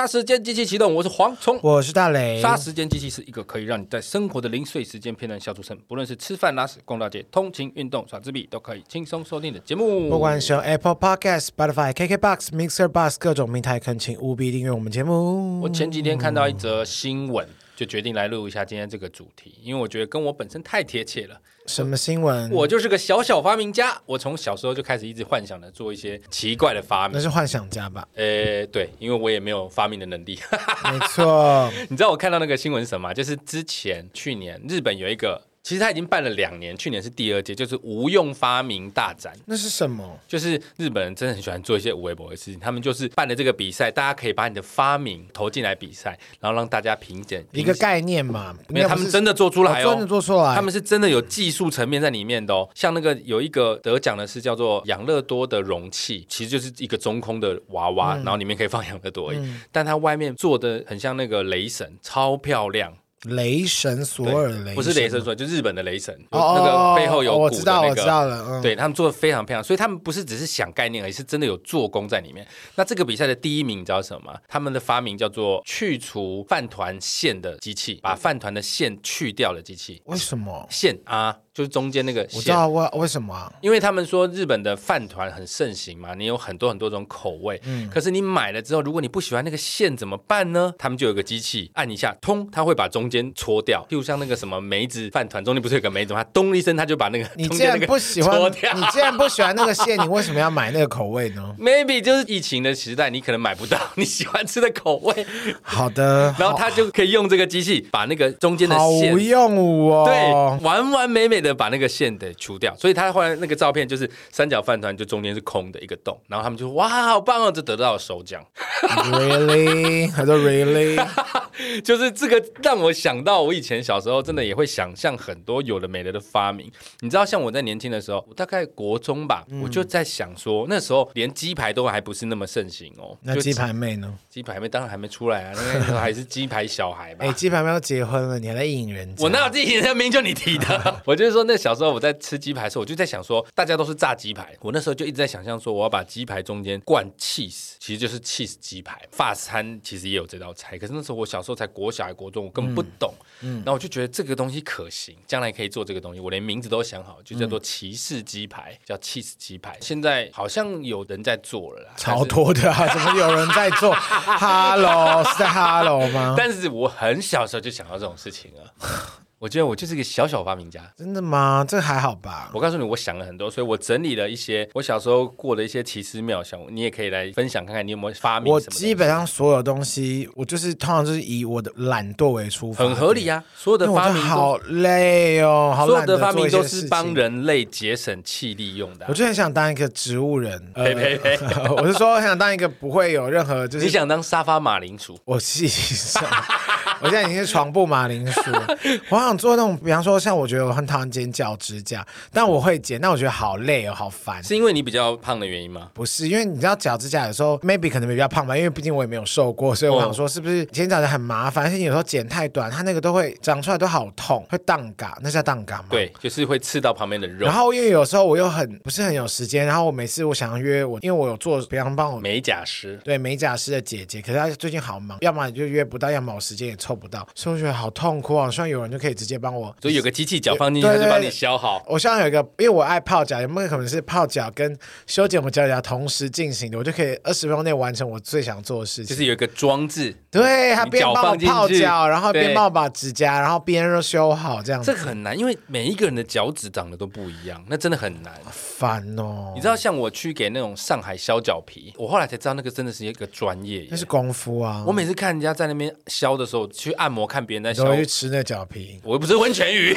[0.00, 2.40] 杀时间机器启动，我是蝗虫，我是大雷。
[2.40, 10.08] 杀时间机器是一个可以让你在生活的零碎时间片段笑出声，不论是吃饭、拉屎、逛大街、通勤、运动、耍自闭，都可以轻松收听的节目。
[10.08, 15.60] 不管是用 Apple Podcast、Spotify、KKBox、Mixer、Box 各种平台，恳请务必订阅我们节目。
[15.60, 17.46] 我前几天看到一则新闻，
[17.76, 21.38] 就决定来录一下今天这个主题，因为我觉得跟我本身太贴切了。
[21.70, 22.50] 什么新闻？
[22.50, 23.96] 我就是个小小发明家。
[24.04, 27.16] 我从小时候就开始一直幻想着做一些奇怪的发明。
[27.16, 28.06] 那是幻想家吧？
[28.16, 30.36] 呃，对，因为我也没有发明的能力。
[30.84, 31.70] 没错。
[31.88, 33.14] 你知道我看到那个新闻是什么？
[33.14, 35.40] 就是之前去年日本有一个。
[35.62, 39.32] 其实他已经办了两年，去年是第二届，就是无用发明大展。
[39.44, 40.18] 那是什么？
[40.26, 42.58] 就是日本人真的很喜欢做一些无微博的事情。
[42.58, 47.44] 他们就是办了这个比赛，大家可以把你的发明投进来比赛，然后让大家评鉴。
[47.52, 50.54] 一个概念嘛，没有，他们真的做出来哦，真的做出来。
[50.54, 52.68] 他们是真的有技术层面在里面的哦。
[52.74, 62.94] 像那个有一个得奖的是叫做养乐多的容器，其实就是一个中空的娃娃，嗯、然后里面可以放养乐多而已，嗯、但它外面做的很像那个雷神，超漂亮。
[63.28, 68.44] 雷神索尔雷神不是雷神索尔，就日本的雷神，哦、那个背后有鼓的那个，哦、我知道，我知道了。
[68.48, 72.46] 嗯、对他们做的非常漂亮，所以他们不是只是想概念而已，是真的有做工在里面。
[72.76, 74.40] 那这个比赛的第一名你知道什么吗？
[74.48, 80.00] 他们的发明叫做去除饭团线的机器，把饭团的线去掉的机器。
[80.06, 81.36] 为什么线啊？
[81.52, 83.52] 就是中间那个馅，我知道为为什么啊？
[83.60, 87.60] 因为他们说日本的饭团很盛行嘛，你有很多很多种口味。
[87.64, 90.72] 嗯，可是你买了之后，如果你不喜欢那个馅怎么办呢？
[90.78, 93.84] 他们就有个机器，按一下，通，它会把中间搓掉。
[93.90, 96.22] 譬如像那个什么梅子饭团，中间不是有个梅子吗？
[96.22, 101.54] 它咚一声，它就把那个你既然不喜欢，你既然不喜欢那个馅，你为什么要买那个口味呢？
[101.58, 105.26] Maybe 就是疫情的时代，你可能买不到 你喜欢吃的口味。
[105.62, 112.30] 好的，然后他就可以用这个机器把那个中间的馅，好用哦，对，完完美美的把那个线得。
[112.40, 118.42] 除掉，所以他后来那个照片就是三角饭团，就中间是空的一个洞，然后他们就说哇，好棒哦，就得到了首奖。
[118.82, 120.10] Really？
[120.10, 120.98] 他说 Really？
[121.84, 126.70] 就是这个让我想到，我以前小时候真的也会想象很多有的没的的发明。
[127.00, 133.14] 你知道，像我在年轻的时候，我大概国中吧，嗯、我就在想说，那时候连鸡排都还不是那么盛行哦。
[133.22, 134.14] 那鸡排妹呢？
[134.30, 137.26] 鸡排妹当然还没出来啊，那时候还是鸡排小孩吧。
[137.28, 139.14] 哎，鸡排妹要结婚了，你还在引人？
[139.18, 140.10] 我那有自己引人名？
[140.10, 141.02] 就你提的。
[141.04, 142.10] 我就是说，那小时候我在。
[142.20, 149.00] 吃鸡排的时候，我就在想说，大家都是炸鸡排，我那时候就一直在想象说，我要把鸡排中间灌 cheese，其实就是 cheese 鸡排。
[149.10, 153.14] 法餐其实也有这道菜，可是那时候我小时候才国小还国中，我根本不懂。
[153.40, 156.20] 嗯，然后我就觉得这个东西可行，将来可以做这个东西。
[156.20, 159.78] 我连名字都想好，就叫做骑士鸡排，叫 cheese 鸡排。
[159.80, 163.94] 现在好像有人在做了啦，超多的啊， 怎么有人在做？
[163.96, 166.34] Hello，是在 Hello 吗？
[166.36, 169.19] 但是我很小时候就想到这种事情啊。
[169.40, 171.64] 我觉得我就是一个小小发明家，真的吗？
[171.66, 172.50] 这还好吧。
[172.52, 178.52] 我告诉你，我想了很多，所以我整理了一些我小时候过的一些奇思妙想，你也可以来分享看看，你有没有发明。
[178.52, 183.42] 我基本上所有东西，我就是通常就是以我的懒惰为出发，很合理啊。
[183.56, 189.08] 所有的发明好累哦，好，所有的发明都是帮人类节省气力用的啊。
[189.08, 191.38] 我就很想当一个植物人，呸呸呸！
[191.78, 193.86] 我是说，很想当一个不会有任何就是。
[193.86, 195.18] 你想当沙发马铃薯？
[195.24, 196.22] 我是想，
[197.00, 198.40] 我现在已经是床布马铃薯，
[199.10, 200.20] 我想做那种，比方说。
[200.20, 204.44] 像我觉得我很讨厌剪脚趾甲，但我会剪，但我觉得好累哦，好烦。
[204.44, 205.88] 是因为你比较胖的原因吗？
[205.94, 215.86] 不是，因为你知道脚趾甲有时候 maybe 可能比较胖吧，因为毕竟我也没有瘦过，所以我想说是不是剪脚趾很麻烦，而且你有时候剪太短，它那个都会长出来都好痛，会荡嘎，那叫荡嘎吗？
[215.88, 217.46] 对，就是会刺到旁边的肉。
[217.46, 228.50] 然后因为有时候我又很不是很有时间，然后我每次我想要约我，因为我有做比方帮我美甲师，对美甲师的姐姐，可是她最近好忙，要么就约不到，要么我时间也凑不到，所以我觉得好痛苦啊！
[228.50, 230.82] 希望有人就可以直接帮我，所以有个机器脚放进。
[230.82, 231.80] 对，对，对，就帮你削好。
[231.86, 236.76] 我希望有一个，因为我爱泡脚，有没有可能是泡脚跟修剪我们脚趾甲同时进行的？
[236.76, 239.06] 我就可以二十分钟内完成我最想做的事情。
[239.06, 244.90] 就是有一个装置，对，他边帮我泡脚，然后边帮我把指甲，然后边修好这样子。
[244.90, 248.34] 这个很难，因为每一个人的脚趾长得都不一样，那真的很难。
[248.50, 249.52] 烦哦！
[249.54, 254.82] 你知道，像我去给那种上海削脚皮，我后来才知道那个真的是一个专业，那是功夫啊！
[254.86, 258.98] 我每次看人家在那边削的时候，去按摩看别人在削，我会去吃那脚皮。
[259.04, 259.94] 我又不是温泉鱼。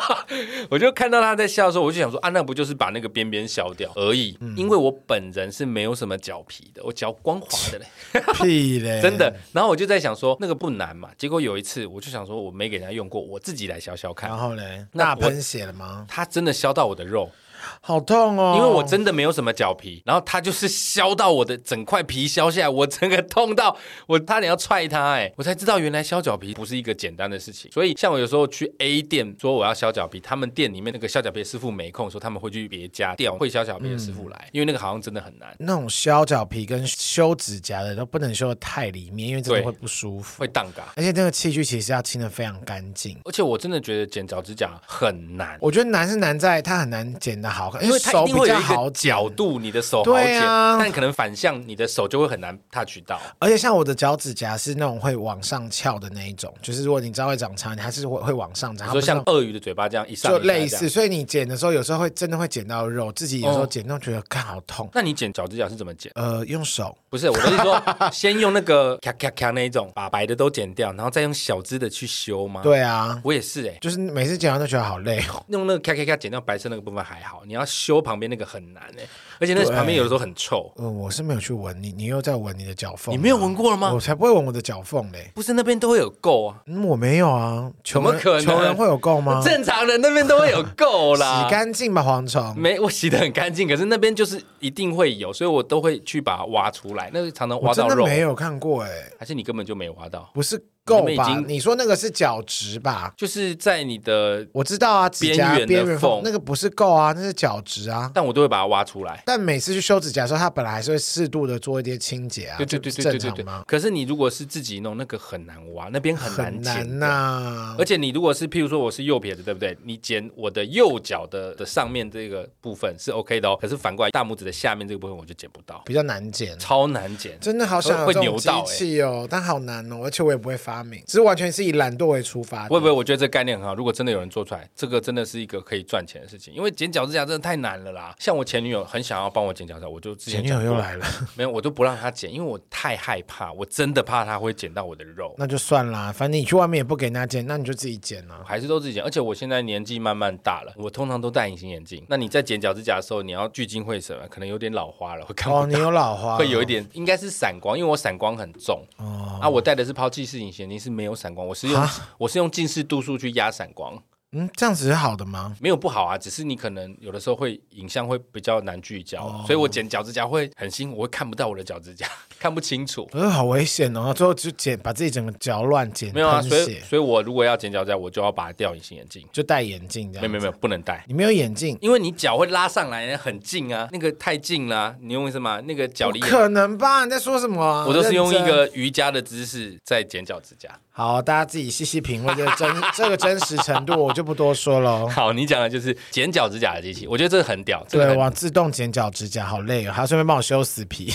[0.68, 4.36] 我就看到他在笑的时候，我就想说啊，那不就是把那个边边削掉而已？
[4.40, 7.86] 嗯、因为我本人是没有什么脚皮的，我脚光滑的嘞，
[8.42, 9.34] 屁嘞， 真的。
[9.52, 11.08] 然后我就在想说，那个不难嘛。
[11.16, 14.28] 结果有一次，我就想说，我没给人家用过，我自己来削削看。
[14.28, 16.04] 然后嘞，那喷血了吗？
[16.06, 17.30] 他真的削到我的肉。
[17.80, 18.54] 好痛哦！
[18.56, 23.76] 因为我真的没有什么脚皮，然后它就是削到我的整块皮削下来，我整个痛到
[24.06, 27.70] 我差点要踹它，哎，我才知道原来削脚皮不是一个简单的事情。
[27.72, 35.54] 所以像我有时候去 A 店说我要削脚皮，他们店里面那个削脚皮的师傅没空，说他们会去别家调会削脚皮的师傅来，嗯、因为那个好像真的很难。
[35.58, 40.92] 那种削脚皮跟修指甲的都不能修的太里面，因为真的会不舒服，会荡嘎。
[40.96, 43.18] 而且这个器具其实要清的非常干净。
[43.24, 53.20] 而且我真的觉得剪脚指甲很难，我觉得难是难在它很难剪得好看，因为它一定会有一个角度，你的手好剪，啊、但可能反向你的手就会很难 touch 到。
[53.38, 58.90] 而且像我的脚趾甲是那种会往上翘的那一种，就是如果你知道会长长，你还是会会往上长。
[58.90, 64.88] 说像鳄鱼的嘴巴这样一上就类似，所以你剪的时候有时候会真的会剪到肉，自己有时候剪到觉得看好痛。
[64.94, 66.10] 那你剪脚趾甲是怎么剪？
[66.14, 66.96] 呃，用手。
[67.08, 67.82] 不是，我的意思说，
[68.12, 72.60] 先用那个咔咔咔那一种，把白的都剪掉，然后再用小支的去修吗？
[72.62, 75.44] 对啊，我也是哎、欸，就是每次剪完都觉得好累哦。
[75.48, 79.08] 用那个咔咔咔剪掉白色那个部分还好，你要修旁边那个很难哎、欸，
[79.40, 80.72] 而且那旁边有的时候很臭。
[80.76, 83.14] 呃，我是没有去闻，你你又在闻你的脚缝？
[83.14, 83.92] 你没有闻过了吗？
[83.92, 85.30] 我才不会闻我的脚缝嘞。
[85.34, 86.62] 不是那边都会有垢啊？
[86.66, 87.70] 嗯，我没有啊。
[87.84, 88.44] 怎么可能？
[88.44, 89.42] 穷人会有垢吗？
[89.44, 92.54] 正常人那边都会有垢啦， 洗干净吧，蝗虫。
[92.58, 97.10] 没，我洗的很干净，可是那边就是一定会有，所以我都会去把它挖出来。
[97.12, 97.94] 那个常常挖到肉。
[97.94, 100.30] 我真的没有看过哎、欸，还是你根本就没挖到？
[100.34, 100.62] 不是。
[100.84, 101.42] 够吧？
[101.46, 103.12] 你说那个是角质吧？
[103.16, 108.10] 就是在你的我知道啊，指甲边缘缝那个不是够啊，那是角质啊。
[108.14, 109.22] 但我都会把它挖出来。
[109.26, 112.56] 但每次去修指甲的时候，它本来还是会适度的做一些清洁啊。
[112.56, 113.44] 对对对对对对对。
[113.66, 116.74] 可是你如果是自己弄，那个很难挖，那边很难剪。
[116.74, 117.76] 很难呐。
[117.78, 119.76] 而且你如果是譬如说我是右撇子，对不对？
[119.84, 123.56] 你剪我的右脚的的上面这个部分是 OK 的哦。
[123.60, 127.38] 可是反过来大拇指的下面这个部分我就剪不到，比较难剪，超难剪。
[127.40, 131.60] 真的好想有这种机器哦，但好难哦，而且我也不会发明，只是完全是。
[131.60, 132.90] 以懒惰为出发，会不会？
[132.90, 133.74] 我觉得这个概念很好。
[133.74, 136.54] 如果真的有人做出来，这个真的是一个可以赚钱的事情。
[136.54, 138.14] 因为剪脚趾甲真的太难了啦。
[138.18, 141.04] 像我前女友很想要帮我剪脚趾甲，我就之前前女友又来了，
[141.36, 145.34] 没有，我都不让她剪，因为我太害怕，我真的怕她会剪到我的肉。
[145.36, 148.40] 那就算啦，反正你去外面也不给人家剪，那你就自己剪啊。
[148.42, 149.04] 还是都自己剪。
[149.04, 152.02] 而且我现在年纪慢慢大了，我通常都戴隐形眼镜。
[152.08, 155.64] 那你在剪脚趾甲的时候，你要聚精会神，可能有点老花了，会看不到。
[155.64, 158.82] 哦，你有老花，会有一点，应该是散光，因为我散光很重。
[158.96, 162.28] 哦，啊，我戴的是抛弃式隐形眼睛，是没有散光，我是用我。
[162.28, 164.00] 是用近视度数去压散光。
[164.32, 165.56] 嗯，这样子是好的吗？
[165.60, 172.06] 没有不好啊，只是你可能有的时候会影像会比较难聚焦，哦、所以我剪脚趾甲会很辛苦，我会看不到我的脚趾甲，
[172.38, 173.08] 看不清楚。
[173.10, 174.14] 呃，好危险哦！
[174.14, 176.14] 最后就剪，把自己整个脚乱剪。
[176.14, 180.22] 没有啊，所以所以我如果要剪脚趾甲，我就要把它掉隐形眼镜，就戴眼镜这样。
[180.22, 181.04] 没有没有没有，不能戴。
[181.08, 185.60] 你没有眼镜，因为你脚会拉上来，很近啊，那个太近了、啊，你用什么？
[185.62, 186.20] 那个脚离。
[186.20, 187.04] 可能吧？
[187.04, 187.84] 你在说什么、啊？
[187.84, 190.68] 我都是用一个瑜伽的姿势在剪脚趾甲。
[190.92, 195.08] 好，大家自己细细品味这个真 这个真实程度，我就不多说了。
[195.08, 197.84] 好，你讲的就是剪脚趾甲的机器，我觉得这个很屌。
[197.90, 201.12] 对，往自动剪脚趾甲，好累哦，还要顺便帮我修死皮。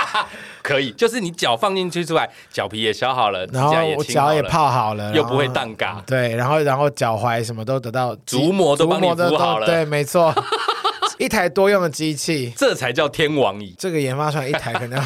[0.62, 6.02] 可以，就是你脚放进去出来，脚皮也削好了，然后我脚也泡好了，又不会荡嘎。
[6.06, 9.66] 对，然后然后脚踝什么都得到，足膜都帮你敷好了。
[9.66, 10.34] 对，没错，
[11.18, 13.74] 一台多用的机器，这才叫天王椅。
[13.78, 15.04] 这个研发出来一台可能要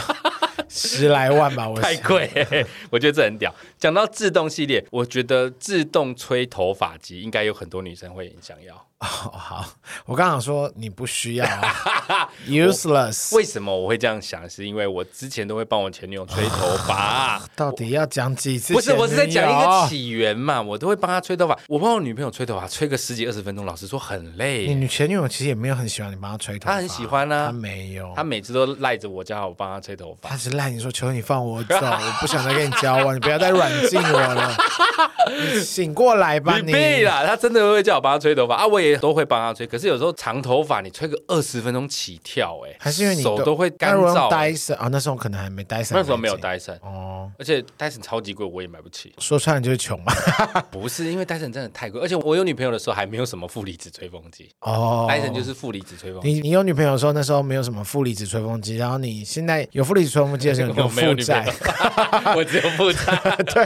[0.70, 2.30] 十来万吧，我太贵。
[2.90, 3.54] 我觉得这很屌。
[3.78, 8.86] 讲到自动系列，我觉得自动吹头发机应该有很多女生会想要。
[9.00, 9.64] 哦，好，
[10.04, 13.34] 我刚想说你不需要啊， useless。
[13.34, 14.48] 为什么我会这样想？
[14.48, 17.40] 是因为我之前都会帮我前女友吹头发。
[17.56, 18.74] 到底要讲几次？
[18.74, 20.60] 不是，我是在讲一个起源嘛。
[20.60, 21.58] 我都会帮她吹头发。
[21.66, 24.74] 我帮我女朋友吹头发，吹个十几二十分钟，老实说很累。
[24.74, 27.46] 你前女友其实也没有很喜欢你帮她吹头发，她很喜欢啊。
[27.46, 30.28] 她没有，她每次都赖着我叫我帮她吹头发。
[30.28, 34.54] 她是赖你说求你放我走，我不想再跟你交往，你不要再软禁我了。
[35.54, 36.70] 你醒过来吧，你。
[36.70, 38.89] 对了，她真的会叫我帮她吹头发啊，我也。
[38.98, 44.28] 都会帮他吹，可是有时候长头发你吹个二十分钟起跳，哎，还是因为你手都会干燥。
[44.30, 49.12] 戴森啊，那时候可能还没戴森，那时候没有戴森哦，而且戴森超级贵，我也买不起。
[49.18, 50.12] 说穿了就是穷嘛，
[50.70, 54.48] 不是因为戴森真的太贵，而且我有女朋友的时候还没有什么负离子吹风机。
[54.60, 56.32] 哦，戴森就是负离子吹风机。
[56.32, 61.46] 你你有女朋友的时候，那时候没有什么负离子吹风机，然后你现在有负离子吹风机的时候，你 有负债，
[62.36, 63.64] 我只有负债，对。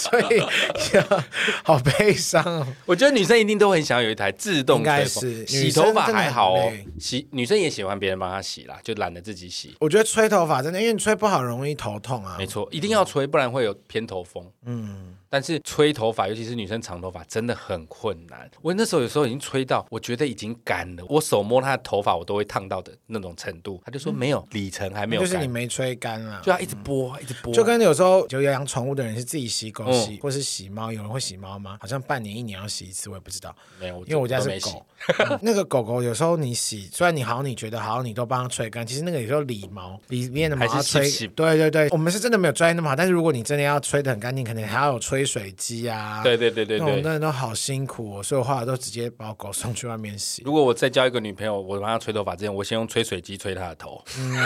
[0.00, 0.40] 所以，
[1.62, 2.66] 好悲伤哦。
[2.86, 6.72] 我觉得女生一定都很想要有一台自动吹风，洗头发还好哦。
[6.98, 9.76] 洗女生也喜欢别人帮她洗啦，就懒得自己洗。
[9.78, 12.36] 我觉得吹头发真的，因为你吹不好容易头痛啊。
[12.38, 14.50] 没错，一定要吹，不然会有偏头风。
[14.64, 15.14] 嗯。
[15.30, 18.50] 但是吹头发，尤其是女生长头发，真的很困难。
[18.60, 23.80] 我那时候有时候已经吹到，我觉得已经干了，我手摸她的头发，我都会烫到的那种程度。
[23.84, 27.54] 她就说没有，里程还没有，就是你没吹干啊，就要一直拨，一直拨。
[27.54, 31.78] 就跟有时候就养宠物的人是自己洗狗洗，或是洗猫，有人会洗猫吗？
[31.80, 33.54] 好像半年一年要洗一次，我也不知道。
[33.78, 34.84] 没有，因为我家是狗。
[35.42, 41.10] 那个狗狗有时候你洗，虽然你好像你觉得好像你都帮它吹干，其实那个有时候理毛里面的毛要吹。
[41.34, 46.20] 对对对，我们是真的没有专业那么好，但是如果你真的要吹的很干净，可能还要有吹水机啊。
[46.22, 50.42] 对对对对对，那都好辛苦哦，所以我后来都直接把我狗送去外面洗。
[50.44, 54.02] 如果我再交一个女朋友，我帮她吹头发之前，我先用吹水机吹她的头。
[54.18, 54.36] 嗯，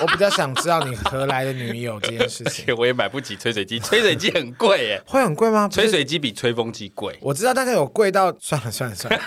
[0.00, 2.74] 我比较想知道你何来的女友这件事情。
[2.78, 5.02] 我也买不起吹水机，吹水机很贵耶。
[5.06, 5.68] 会很贵吗？
[5.70, 7.18] 吹水机比吹风机贵。
[7.20, 9.20] 我知道，但是有贵到算了算了算了，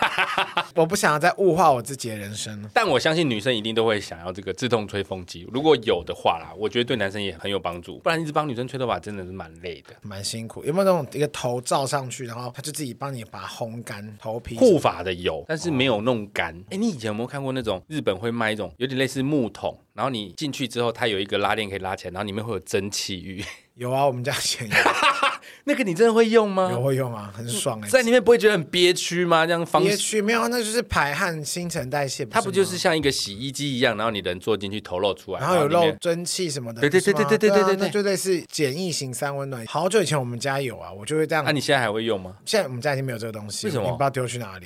[0.75, 2.69] 我不想要再物化我自己的人生了。
[2.73, 7.99] 但我相信女生一定都会想要这个自动吹风机，如果有的话啦，我觉得对男生也很有帮助。
[7.99, 10.63] 不然一直帮女生吹头发真的是蛮累的，蛮辛苦。
[10.63, 14.57] 有没有那种一个头罩上去，然后他就自己帮你把它烘干头皮？
[14.57, 16.53] 护发的有，但是没有弄干。
[16.69, 23.43] 哎、哦，你以前有没有看过那种日本会卖一种有点类似木桶，然后你进去之后，它有一个拉链可以拉起来，然后里面会有蒸汽浴。
[23.75, 24.73] 有啊，我们家以前有。
[25.65, 26.69] 那个你真的会用吗？
[26.71, 27.89] 有会用啊，很爽哎、欸。
[27.89, 29.45] 在里面不会觉得很憋屈吗？
[29.45, 32.25] 这样方憋屈没有，那就是排汗、新陈代谢。
[32.25, 36.81] 它不就是像一个洗衣机一样，然后你人坐进去，头露出来，然后有漏蒸汽什么的。
[36.81, 39.65] 对对对对对对对对，那就类似简易型三温暖。
[39.65, 41.43] 好久以前我们家有啊，我就会这样。
[41.43, 42.35] 那你现在还会用吗？
[42.45, 43.85] 现在我们家已经没有这个东西，为什么？
[43.85, 44.65] 你不知道丢去哪里。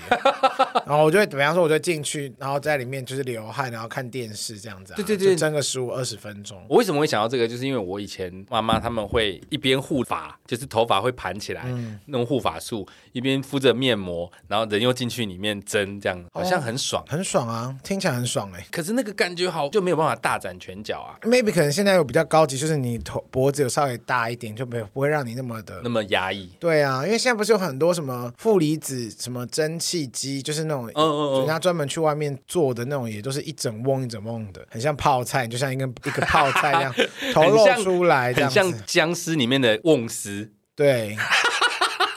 [0.85, 4.93] 然后我就会，比方说，我就进去，然后在里面就是流汗，然后看电视这样子。
[4.95, 6.63] 对对对，蒸个十五二十分钟。
[6.69, 7.47] 我为什么会想到这个？
[7.47, 11.63] 就是因为我以前妈妈他们会一边护发，就是头发会盘起来。
[11.65, 18.65] 嗯，弄护发素，一边敷着面膜，然后人又进去里面蒸，这样好像很爽，很爽啊，听起来很爽哎。
[18.71, 21.17] 可是那个感觉好就没有办法大展拳脚啊。
[21.23, 26.49] Maybe 可能现在有比较高级，就是你头脖子有稍微大一点，就没有不会让你那么的那么压抑。
[26.59, 36.93] 对啊，因为现在不是有很多什么负离子什么蒸汽机，就是那种嗯嗯嗯，人家专门去外面做的那种，也都是一整瓮一整瓮的，很像泡菜，就像一个一个泡菜一样，
[37.33, 40.51] 头露出来这样，很像僵尸里面的瓮丝。
[40.77, 41.17] 对。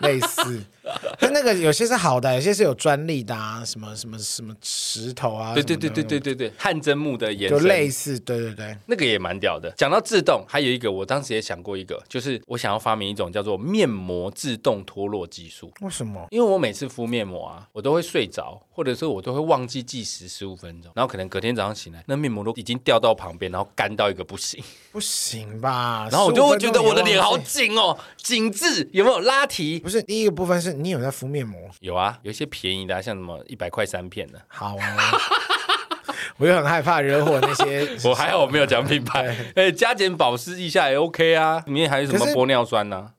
[0.00, 0.62] 类似，
[1.18, 9.70] 但那个有些是好的，有些是有专利的啊，什么什么什么石头啊，对对对对对对对，汗蒸木的颜色，就类似，对对对，那个也蛮屌的。
[9.76, 15.70] 讲到自动，还有一个，我当时也想过一个，就是我想要发明一种叫做面膜自动脱落技术。
[15.80, 16.26] 为什么？
[16.30, 26.08] 因为我每次敷面膜啊，我都会睡着，或者说我都会忘记计时十五分钟，然后可能隔天早上醒来，那面膜都已经掉到旁边，然后干到一个不行，不行吧？
[26.10, 29.78] 然后我就会觉得我的脸好紧哦，紧致，有没有拉提？
[29.80, 31.68] 不是第一个部分是你有在敷面膜？
[31.80, 34.40] 有啊，有一些便宜的啊，像什么一百块三片的。
[34.48, 34.96] 好啊，
[36.38, 37.86] 我又很害怕惹火那些。
[38.08, 39.36] 我还好，我没有讲品牌。
[39.56, 41.62] 哎，加减保湿一下也 OK 啊。
[41.66, 43.10] 里面还有什么玻尿酸呢？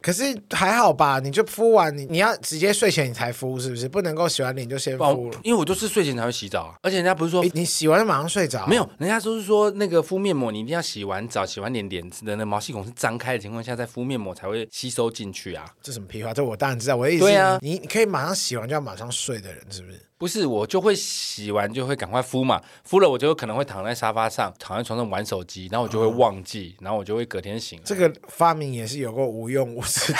[0.00, 3.88] 可是还好吧，你就敷完你你要直接睡前你才敷是不是？
[3.88, 5.40] 不能够洗完脸就先敷了。
[5.42, 15.64] 因为我就是睡前才会洗澡啊，而且人家不是说你洗完就马上睡着，没有，人家都是说那个敷面膜你一定要洗完澡，洗完脸脸的那毛细孔是张开的情况下再敷面膜才会吸收进去啊。
[15.82, 16.32] 这什么屁话？
[16.32, 20.00] 这我当然知道，我的意思是，对啊，你你可以马上洗完就要马上睡的人是不是？
[20.18, 27.80] 不是，我就会洗完就会赶快敷嘛，敷了我就可能会躺在沙发上，躺在床上玩手机，然后我就会忘记，嗯、然后我就会隔天醒。
[27.84, 30.18] 这个发明也是有个无用武之地，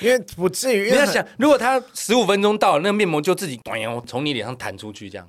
[0.00, 0.90] 因为不至于。
[0.90, 3.60] 你要想，如果他十五分钟到了，那个面膜就自己
[4.06, 5.28] 从你脸上弹出去这样。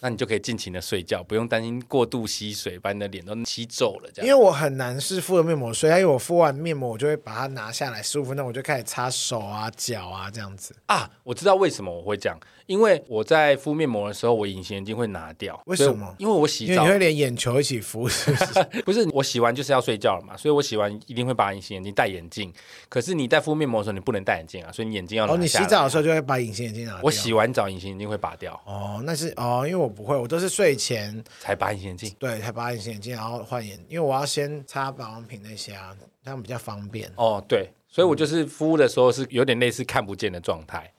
[0.00, 4.10] 那你就可以尽情的睡觉，不用担心过度吸水，把你的脸都吸皱了。
[4.14, 10.74] 这样，因为我很难是敷了面膜睡，因为我敷完面膜，我就会把它拿下来，十五分钟我就开始擦手啊、脚啊这样子。
[10.86, 12.38] 啊，我知道为什么我会这样。
[12.66, 15.60] 因为我在敷面膜的时候，我隐形眼镜会拿掉。
[15.66, 16.14] 为什么？
[16.18, 18.64] 因为我洗澡，你会连眼球一起敷，是不是？
[18.86, 22.52] 不是，我洗完就是要睡觉了嘛，所以我洗完一定会把隐形眼镜戴眼镜。
[22.88, 25.36] 可是你在敷面膜的时候，你不能戴眼镜啊，所以你眼镜要拿下来。
[25.36, 27.00] 哦，你洗澡的时候就会把隐形眼镜拿掉。
[27.02, 28.54] 我洗完澡隐形眼镜会拔掉。
[28.64, 32.14] 哦，那是哦，因为我不会，我都是睡前才拔隐形眼镜。
[32.18, 37.10] 对，才拔隐形眼镜，然后换眼，因为我要先擦保养品那些啊，这样比较方便。
[37.16, 40.92] 哦，对，所以我就是敷的时候是有点类似看不见的状态。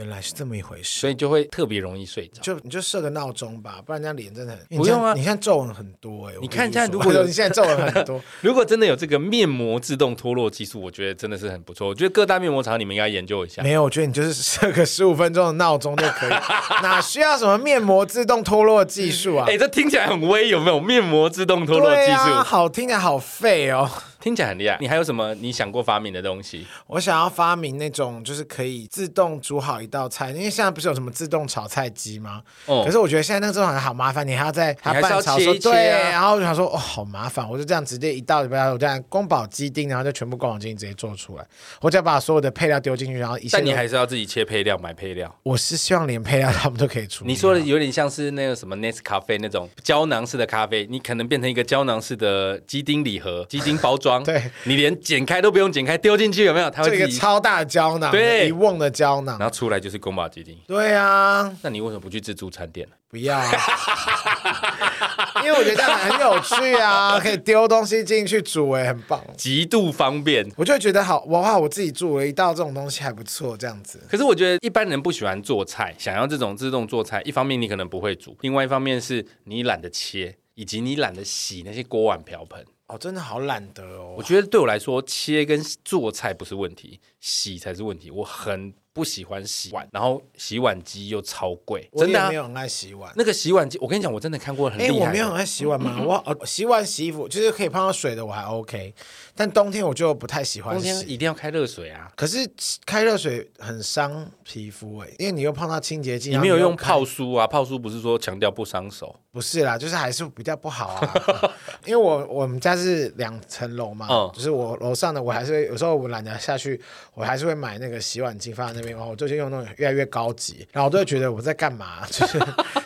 [0.00, 2.40] 原来是这么一回事，所以就会特别容易睡着。
[2.40, 5.12] 就你就设个闹钟吧，不然这样脸真的很不用啊。
[5.12, 11.86] 你现在皱纹很多哎、欸，你看一下，如果有 你现在皱纹很多， 如果真的有这个面膜自动脱落技术，我觉得真的是很不错。
[11.86, 13.62] 我觉得各大面膜厂你们应该研究一下。
[13.62, 16.30] 没有，我觉得你就是设个十五分钟的闹钟就可以，
[16.82, 19.44] 哪需要什么面膜自动脱落技术啊？
[19.48, 22.32] 哎、欸，这听起来很威，有没有面膜自动脱落技术？
[22.32, 23.90] 啊、好听起来好废哦。
[24.20, 24.76] 听起来很厉害。
[24.80, 26.66] 你还有什么你想过发明的东西？
[26.86, 32.42] 我想要发明那种就是可以自动煮好一道菜，因为现在不是有什么自动炒菜机吗？
[32.66, 32.82] 哦。
[32.84, 41.46] 可是我觉得现在那个好像好麻烦，你还要在还要炒切一切、啊、对，然后我就想说哦，好麻烦，我就这样直接一道里边，我这样宫保鸡丁，然后就全部宫保鸡丁直接做出来。
[41.80, 43.48] 我只要把所有的配料丢进去，然后一。
[43.48, 45.34] 但你还是要自己切配料，买配料。
[45.44, 47.24] 我是希望连配料他们都可以出。
[47.24, 54.09] 你说的有点像是那个什么 Nescafe 那种胶囊式的咖啡，你可能变成一个胶囊式的鸡丁礼盒、鸡丁包装。
[54.24, 56.68] 对，你连剪开都不用剪开，丢进去有没有？
[56.70, 60.56] 它会一个超大的胶囊，对，一瓮的胶囊，然后出来就是宫保鸡丁。
[60.66, 62.86] 对啊，那你为什么不去自助餐店？
[63.08, 63.42] 不要，
[65.42, 70.48] 因为我觉得这样很有趣啊， 可以丢东西进去煮，哎，很棒，极度方便。
[70.56, 74.00] 我就觉得好，哇，我自己煮了一道这种东西还不错，这样子。
[74.08, 82.64] 可是我觉得一般人不喜欢做菜，想要这种自动做菜，一方面你可能不会煮，另外一方面是你懒得切，以及你懒得洗那些锅碗瓢盆。
[82.90, 84.14] 哦，真的好懒得哦。
[84.18, 88.10] 我觉得对我来说，切跟做菜不是问题，洗才是问题。
[88.10, 88.74] 我很。
[89.00, 93.10] 不喜欢洗碗，然后洗碗机又超贵，真的、啊、没有很爱洗碗。
[93.16, 94.88] 那个洗碗机，我跟你讲，我真的看过很厉害。
[94.88, 95.96] 哎，我没有很爱洗碗吗？
[95.98, 98.94] 嗯、我哦，洗碗洗衣服就是可以碰到水的，我还 OK。
[99.34, 102.12] 但冬天我就不太喜欢洗，冬天一定要开热水啊。
[102.14, 102.46] 可是
[102.84, 106.28] 开热水很伤皮肤哎，因为你又碰到清洁剂。
[106.28, 107.46] 你没有用泡舒啊？
[107.46, 109.18] 泡舒不是说强调不伤手？
[109.32, 111.14] 不是啦，就是还是比较不好啊。
[111.86, 116.78] 因为我我们家是两层楼嘛，嗯、就是我楼上的我还是会有时候我懒得下去，
[117.14, 122.04] 我还是会买那个洗碗机放在那边，然后我就用那种越来越高级，然后我都会觉得我在干嘛？
[122.10, 122.38] 就是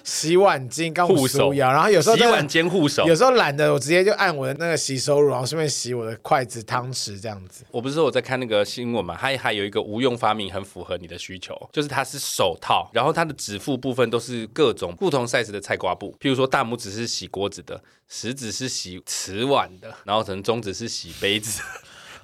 [0.03, 7.65] 洗碗巾跟护手一样，然后有时候洗碗巾护手，有时候懒得我直接就按我的那个洗手乳，然后顺便洗我的筷子、汤匙这样子。
[7.71, 21.63] 我不是说我在看那个新闻嘛，它还有一个无用发明很符合你的需求，就是它是手套，然后它的指腹部分都是各种不同 size 的菜瓜布，譬如说大拇指是洗锅子的，食指是洗瓷碗的，然后可能中指是洗杯子。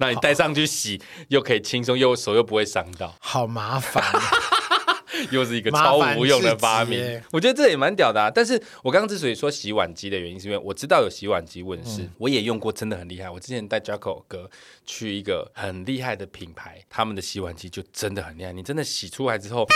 [0.01, 4.03] 那你戴上去洗，又可以轻松，又手又不会伤到，好麻烦，
[5.29, 7.21] 又是一个超无用的发明。
[7.31, 8.31] 我觉得这也蛮屌的啊。
[8.33, 13.29] 但是我刚刚之所以说洗碗机的原因，是因为我知道有洗碗机问世，嗯、我也用过，真的很厉害。
[13.29, 14.49] 我之前带 Jaco 哥
[14.87, 18.51] 去一个很厉害的品牌，他们的洗碗机就真的很厉害。
[18.51, 19.67] 你真的洗出来之后。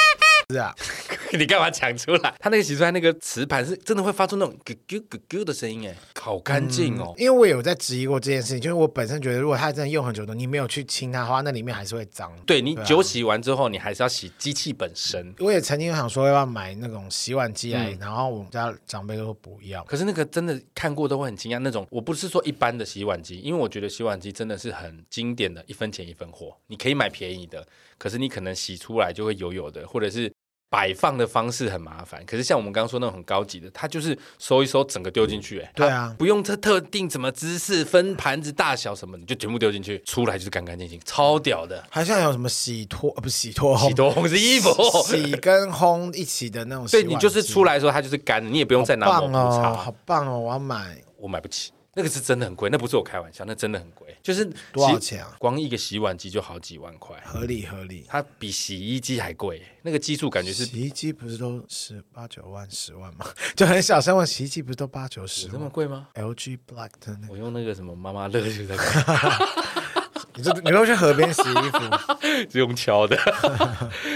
[0.50, 0.74] 是啊，
[1.34, 2.36] 你干嘛抢出来？
[2.40, 7.16] 他那个洗出来那个瓷盘是真的会发出那种咯咯咯咯的声音，哎，好干净哦。
[7.18, 12.32] 因为我有在质疑过这件事情，就是我本身觉得，如果它真的用很久的，你没有去清它的话，那里面还是会脏。
[12.46, 15.34] 对，你酒洗完之后，你还是要洗机器本身。
[15.40, 19.84] 我也曾经想说要买那种洗碗机来，然后我们家长辈都说不要。
[19.86, 26.56] 可是那个真的看过都会很惊讶，那种我不是说一般的洗碗机，因为我觉得洗碗机真的是很经典的，一分钱一分货。
[26.68, 27.68] 你可以买便宜的，
[27.98, 30.32] 可是你可能洗出来就会油油的，或者是。
[30.70, 41.82] 摆放的方式很麻烦，可是像我们刚刚说那种很高级的，它就是收一收，整个丢进去，哎，对啊，不用特特定什么姿势分盘子大小什么，你就全部丢进去，出来就是干干净净，超屌的。
[41.90, 44.74] 还像有什么洗脱，不是洗脱，洗脱烘是衣服，
[45.06, 46.86] 洗跟烘一起的那种。
[46.88, 49.74] 对，你就是出来的时候它就是干的，你也不用再拿抹布擦。
[49.74, 51.72] 好棒哦，我要买，我买不起。
[51.98, 54.16] 那个是真的很贵，那不是我开玩笑，那真的很贵。
[54.22, 55.34] 就是多少钱啊？
[55.40, 58.06] 光一个洗碗机就好几万块，合理合理。
[58.08, 60.66] 它比洗衣机还贵，那个基数感觉是。
[60.66, 63.26] 洗衣机不是都十八九万、十万吗？
[63.56, 65.48] 就很小声问，洗衣机不是都八九十？
[65.48, 67.34] 这么贵吗？LG Black 的那个。
[67.34, 68.76] 我用那个什么妈妈乐就在。
[70.38, 71.80] 你这你都去河边洗衣服，
[72.52, 73.18] 是用敲的。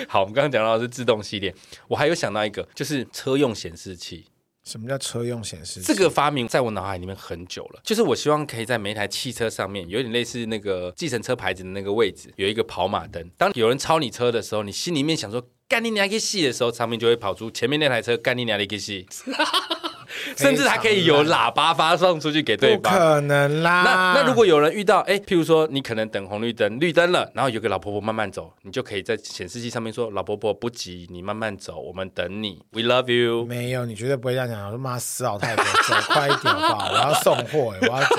[0.10, 1.56] 好，我们刚刚讲到的是自动系列，
[1.88, 4.26] 我还有想到一个，就是车用显示器。
[4.66, 5.88] 什么叫车用显示器？
[5.88, 13.30] 这个发明在我脑海里面很久了，就是我希望可以在每一台汽车上面，有点类似那个计程车牌子的那个位置，有一个跑马灯。
[13.38, 19.06] 当有人超你车的时候，你心里面想说“干你娘个戏”的时候，上面就会跑出前面那台车“干你娘的个戏”。
[20.36, 23.84] 甚至还可以有喇叭发送出去给对方，不可能啦！
[23.84, 34.66] 那那如果有人遇到，哎，譬如说你可能等红绿灯，绿灯了，然后有个老婆婆慢慢走，你就可以在显示器上面说：“老婆婆不急，你慢慢走，我们等你，We love you。”没有，你绝对不会这样讲。
[34.66, 38.16] 我说妈，死老太婆，走快一点吧，我要送货，我要走。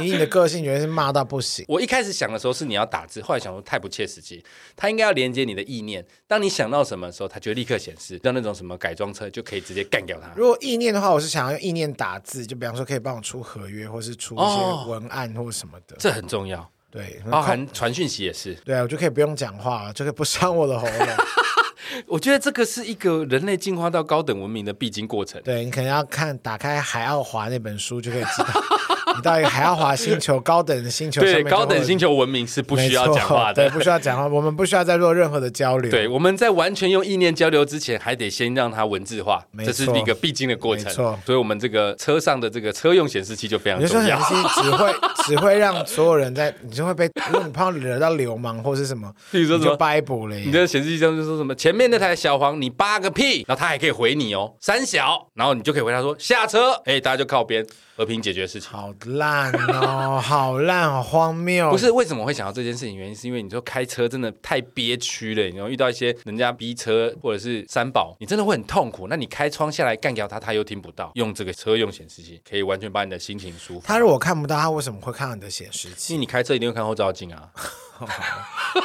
[0.00, 1.64] 你 你的个性原来是骂到不行。
[1.68, 4.44] 我一开始想的时候是你要打字，后来想说太不切实际。
[4.76, 8.20] 它应该要连接你的意念，当你想到什么的时候，它就立刻显示。
[8.22, 10.32] 像那种什么改装车就可以直接干掉它。
[10.36, 15.94] 如果意念的话，我是想要用意念打字，就比方说可以帮我出合约，或是出一些文案或什么的。
[15.94, 16.70] 哦，这很重要。
[16.90, 18.54] 对，包含传讯息也是。
[18.64, 21.08] 对啊，我就可以不用讲话了，就可以不伤我的喉咙。
[22.06, 25.40] 我觉得这个是一个人类进化到高等文明的必经过程。
[25.42, 28.62] 对，你可能要看打开海奥华那本书就可以知道。
[29.16, 35.90] 你到一个海奥华星球高等的星球，对，高等星球文明是不需要讲话的， 对，不需要讲话，我们不需要再做任何的交流。
[35.90, 40.84] 对，我们在完全用意念交流之前，还得先让它文字化，这是一个必经的过程。
[40.86, 44.18] 没错，所以我们这个车上的这个车用显示器就非常重要。
[44.20, 57.64] 显示器只会 只会让所有人在，你就会被，如果你怕惹到流氓或是什么，比如说什么掰补了，你的显示器上就说什么前面那台小黄你扒个屁，然后他还可以回你哦，三小，然后你就可以回他说下车，哎，大家就靠边。
[57.96, 61.70] 和平解决事情，好烂哦，好烂，好荒谬。
[61.70, 62.96] 不是为什么会想到这件事情？
[62.96, 69.06] 原因是因为你说开车真的太憋屈了，你要遇到一些人家逼车或者是三宝，你真的会很痛苦。
[69.08, 71.12] 那你开窗下来干掉他，他又听不到。
[71.14, 73.86] 用这个车用显示器可以完全把你的心情舒服。
[73.86, 76.14] 他如果看不到，他为什么会看到你的显示器？
[76.14, 77.48] 因为你开车一定会看后照镜啊。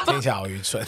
[0.06, 0.86] 听起来好愚蠢，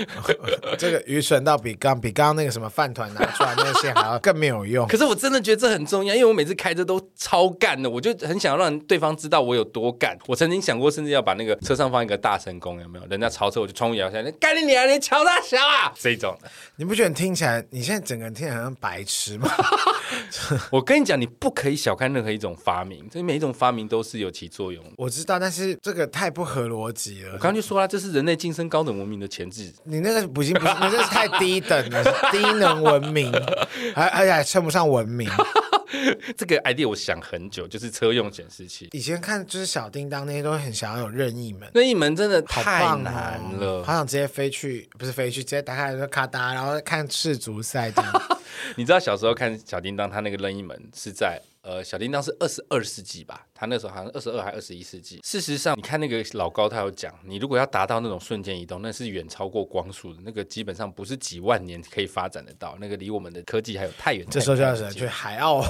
[0.78, 4.86] 这个愚蠢到比刚比刚刚那个什么饭团拿出来那个线还要更没有用。
[4.86, 10.16] 可是我真的觉得这很重要，因为我每次开车都超干的，我就很想让对方知道我有多干。
[10.26, 13.06] 我曾经想过，甚至要把那个车上放一个大神功，有没有？
[13.06, 15.92] 人家超车，我就窗户摇下来，干你娘，你瞧大小啊！
[15.98, 19.48] 这种的，你不觉得听起来你现在整个人听起来像白痴吗？
[20.70, 24.90] 我跟你讲，你不可以小看任何一种发明，这每一种发明都是有起作用的。
[24.98, 27.38] 我知道，但是这个太不合逻辑了。
[27.46, 29.72] 我刚刚就说了，这是人类晋升高等文明的前置。
[29.84, 33.32] 你那个不行，不是，你这是太低等了，低能文明，
[33.94, 35.30] 还而且还称不上文明。
[36.36, 38.88] 这个 idea 我想很久，就是车用显示器。
[38.90, 41.70] 以前看就是小叮当那些，都很想要有任意门。
[41.72, 48.22] 任意门真的太难了，好想直接飞去，不是飞去，直接打开来就咔哒，然后看世足赛这样。
[48.74, 51.40] 你知道小时候看小叮当，他那个任意门是在。
[51.62, 53.44] 呃，小叮当是二十二世纪吧？
[53.56, 55.20] 他那时候好像二十二还二十一世纪。
[55.24, 64.26] 事实上，你看那个老高，他有讲，你如果要达到那种瞬间移动，那是远超过光速的，那个基本上不是几万年可以发展得到，那个离我们的科技还有太远。
[64.30, 65.64] 这时候就要去海澳，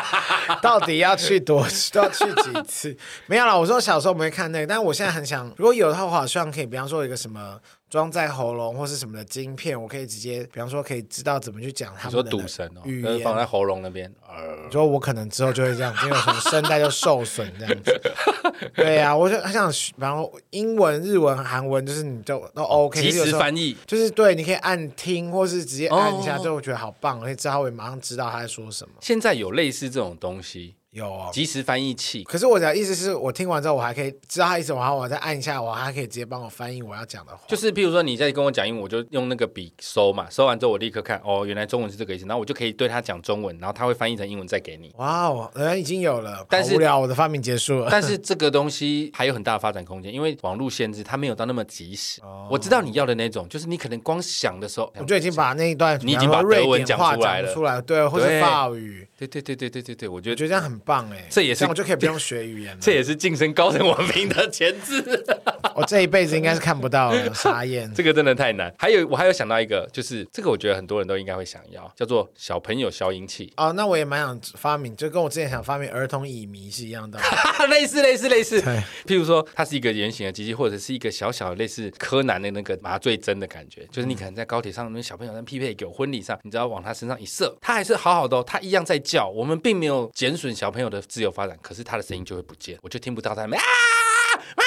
[0.62, 2.96] 到底要去多都要去几次？
[3.26, 7.60] 没有了，我说小时候我没看那个，但是我现在很想，如果有的话，我好希望可以，比方说一个什么。
[7.88, 12.24] 装在喉咙或是什么的晶片，我可以直接，比方说可以知道怎么去讲他们。
[12.28, 12.82] 赌神哦，
[13.22, 14.12] 放在喉咙那边。
[14.28, 18.00] 呃，说我可能之后就会这样，因为什么声带就受损这样子。
[18.74, 28.94] 对呀、啊，我就很想，比方说英文、日文、韩文，就是你就都 OK，即时翻译，就是对，你可以按听，或是直接按一下，就我觉得好棒，而且知道会马上知道他在说什么。
[29.00, 30.76] 现在有类似这种东西。
[30.90, 32.24] 有啊，即时翻译器。
[32.24, 37.42] 可是我的意思是我听完之后，我还可以知道他意思，然后我再按一下，我还可以直接帮我翻译我要讲的话。
[37.46, 44.90] 就是譬如说你在跟我讲英文，我就用那个笔搜嘛，搜完之后我立刻看，哦，原来中文是这个意思，然后我就可以对他讲中文，然后他会翻译成英文再给你。
[44.96, 47.88] 哇哦，人已经有了，但是无聊，我的发明结束了。
[47.90, 52.22] 但是 这个东西还有很大的发展空间，因为网络限制，它没有到那么及时。
[52.22, 59.06] 哦，我知道你要的那种，就是你可能光想的时候，我就已经把那一段你已经把德文讲出来了，出来对，或者法语。
[59.18, 61.64] 对对对对对对对，我觉得我觉得这样很棒哎，这也是。
[61.66, 65.02] 我就可以不用学语言了，这也是晋升高等文明的前置。
[65.74, 67.92] 我这一辈子应该是看不到了，傻眼。
[67.94, 68.72] 这个真的太难。
[68.78, 73.52] 还有，我还有想到一个，就是这个，我觉得很多人都应该会想要，叫做小朋友消音器。
[73.56, 77.18] 哦，那我也蛮想发明，就跟我之前想发明儿童乙醚是一样的。
[77.68, 78.60] 类似，类似，类似。
[78.62, 89.28] 对，譬如说，它是一个圆形的机器，或者是一个小小的类似柯南的那个麻醉针的感觉，就是你可能在高铁上，那小朋友在匹配给婚礼上，你只要往他身上一射，他还是好好的哦，他一样在叫。
[89.28, 93.62] 我们并没有减损小朋友的自由发展，可是他的声音就会不见，我就听不到他们啊
[94.56, 94.62] 啊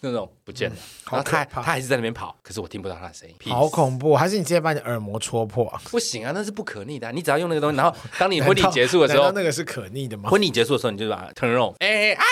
[0.00, 0.76] 那种不见了。
[1.10, 4.16] 然后他他还是在那边跑，可是我听不到他的声音，好恐怖！
[4.16, 5.72] 还是你直接把你耳膜戳破？
[5.90, 7.12] 不行啊，那是不可逆的。
[7.12, 10.30] 你只要用那个东西，然后 当你婚礼结束的时候，那个是可逆的吗？
[10.30, 12.24] 婚礼结束的时候，你就把它 turn on，哎啊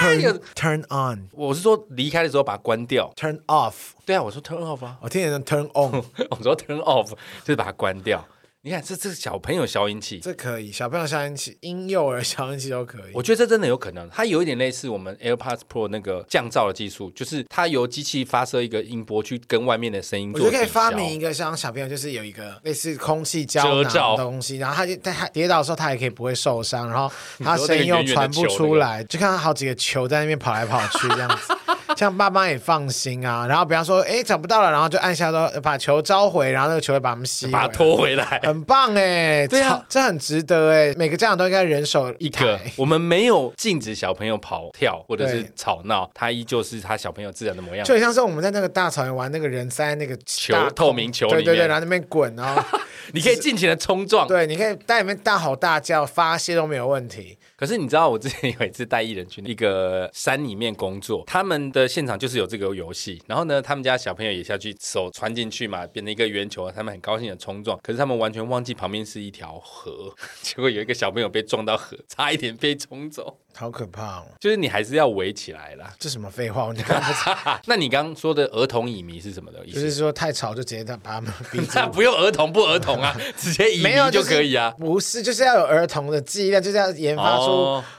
[0.00, 1.28] ，turn turn on。
[1.32, 3.74] 我是说离开的时候把它关掉，turn off。
[4.04, 7.10] 对啊，我说 turn off 啊，我听成 turn on， 我说 turn off
[7.42, 8.26] 就是把它关掉。
[8.66, 13.12] 你看，这这是小朋友消音器，这可以，小朋友消音器、婴幼儿消音器都可以。
[13.12, 20.46] 我觉得这真的有可能，它有一点类似我们 AirPods Pro 那个降噪的技术，就是它由机器发射一个音波去跟外面的声音做。
[20.46, 31.54] 我觉得可以发明一个像小朋友，就是有一个类似空气胶囊的东西，然后他就在他跌倒的时候，他也可以不会受伤，然后他声音又传不出来，那个、就看到好几个球在那边跑来跑去这样子。
[32.04, 42.60] 像爸妈也放心啊，然后比方说，哎，找不到了，然后就按下说把球召回，然后那个球会把他们吸，把它拖回来，很棒哎，对啊，这很值得哎，每个家长都应该人手一个。
[42.76, 47.82] 我们没有禁止小朋友跑跳或者是吵闹，他依旧是他小朋友自然的模样。
[47.86, 52.62] 就像是我们在那个大草原玩那个人塞那个球，透明球里面，对对对，然后那边滚，然后
[53.12, 57.38] 你可以尽情的冲撞，对，你可以在里面大吼大叫发泄都没有问题。
[57.56, 61.88] 可是你知道，我之前有一次带艺人去一个山里面工作，他们的。
[61.94, 70.12] 现场就是有这个游戏，然后呢，他们家小朋友也下去手穿进去嘛，变成一个圆球，他们很高兴的冲撞，可是他们完全忘记旁边是一条河，
[70.42, 73.38] 结果有一个小朋友被撞到河，差一点被冲走。
[73.56, 74.26] 好可怕哦！
[74.40, 75.94] 就是你还是要围起来啦。
[76.00, 76.72] 这什么废话？
[76.74, 79.80] 你刚刚那你刚刚说的儿童乙醚是什么的意思？
[79.80, 81.78] 就是说太吵就直接把他们逼住。
[81.92, 84.74] 不用儿童不儿童啊，直接乙醚就可以啊。
[84.76, 87.44] 不是，就是要有儿童的记忆量，就是要研发出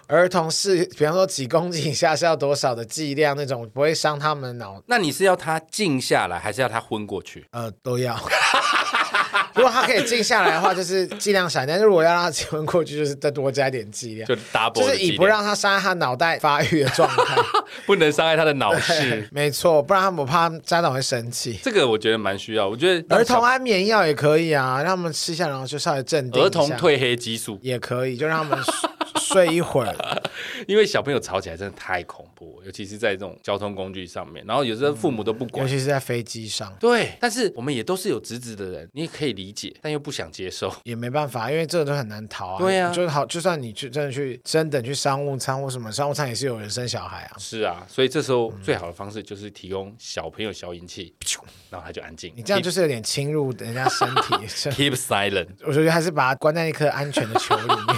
[0.08, 4.82] 儿童是，比方说几公斤以下是要多少的剂量那种，不会伤他们的脑。
[4.88, 7.46] 那你是要他静下来，还是要他昏过去？
[7.52, 8.16] 呃，都要。
[9.56, 17.36] 如果他可以静下来的话，就是剂量少；但是如果要让他结婚过去，就是再多加一点剂量，就 double，就是以不让他伤害他脑袋发育的状态，
[17.88, 19.28] 不能伤害他的脑室。
[19.32, 21.58] 没错，不然他我怕家长会生气。
[21.64, 26.44] 这个我觉得蛮需要，我觉得儿童安眠药也可以啊，让他们吃下，然后就稍微镇定。
[26.44, 28.60] 儿童褪黑激素也可以，就让他们
[29.26, 29.96] 睡一会儿。
[30.68, 36.74] 因为小朋友吵起来真的太恐怖，尤其是在这种交通工具上面，然后有时候父母都不管，尤其是在飞机上。
[36.80, 42.60] 对，但是我们也都是有侄子的人，你也可以理解，但又不想接受，也没办法，因为这个都很难逃啊。
[42.60, 47.38] 对啊，就好，就算你去真的去真等去商务舱或什么，商务舱也是有人生小孩啊。
[47.38, 51.14] 是啊，所以这时候最好的方式就是提供小朋友消音器，
[51.70, 52.32] 然后他就安静。
[52.36, 54.36] 你这样就是有点侵入人家身体。
[54.76, 55.48] Keep silent。
[55.66, 57.96] 我觉得还是把他关在一颗安全的球里面。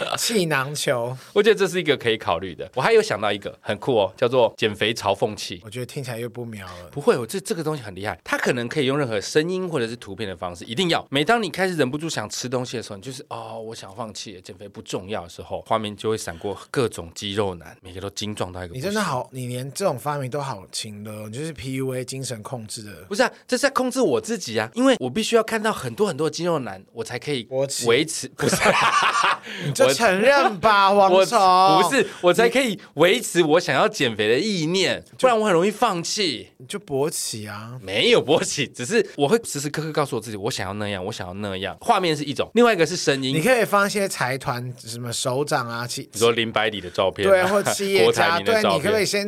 [0.16, 2.70] 气囊球， 我觉得这是一个可以考虑的。
[2.74, 5.60] 我还有想到一个很酷哦，叫做减肥嘲讽器。
[5.64, 6.88] 我觉得听起来又不妙了。
[6.90, 10.64] 不会，我这这个东西很厉害，它可能可以用任何声音或者是图片的方式。
[10.64, 18.74] 一定要，每当你开始忍不住想吃东西的时候，你就是哦，我想放弃了，减肥不重要的时候，画面就会闪过各种肌肉男，每个都精壮到一个。
[18.74, 22.92] 你真的好，你连这种发明都好轻的，你就是 PUA 精神控制的。
[23.08, 27.46] 不是啊，这是在控制我自己啊，因为我必须要看到很多很多肌肉男，我才可以
[27.86, 28.28] 维持。
[28.36, 28.56] 不是，
[29.66, 30.70] 你就承认吧。
[30.90, 36.48] 啊，我不是，我才可以维持我想要减肥的意念，不然我很容易放弃。
[36.56, 37.72] 你就勃起啊？
[37.82, 41.76] 没有勃起，只是我会时时刻刻告诉我自己，我想要那样，我想要那样。
[41.80, 43.34] 画面是一种，另外一个是声音。
[43.34, 49.26] 你可以放一些财团什么首长啊，企，你说林百里的照片，对，或企业家，对，你可不可以先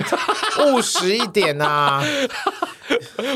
[0.67, 2.03] 务实一点啊？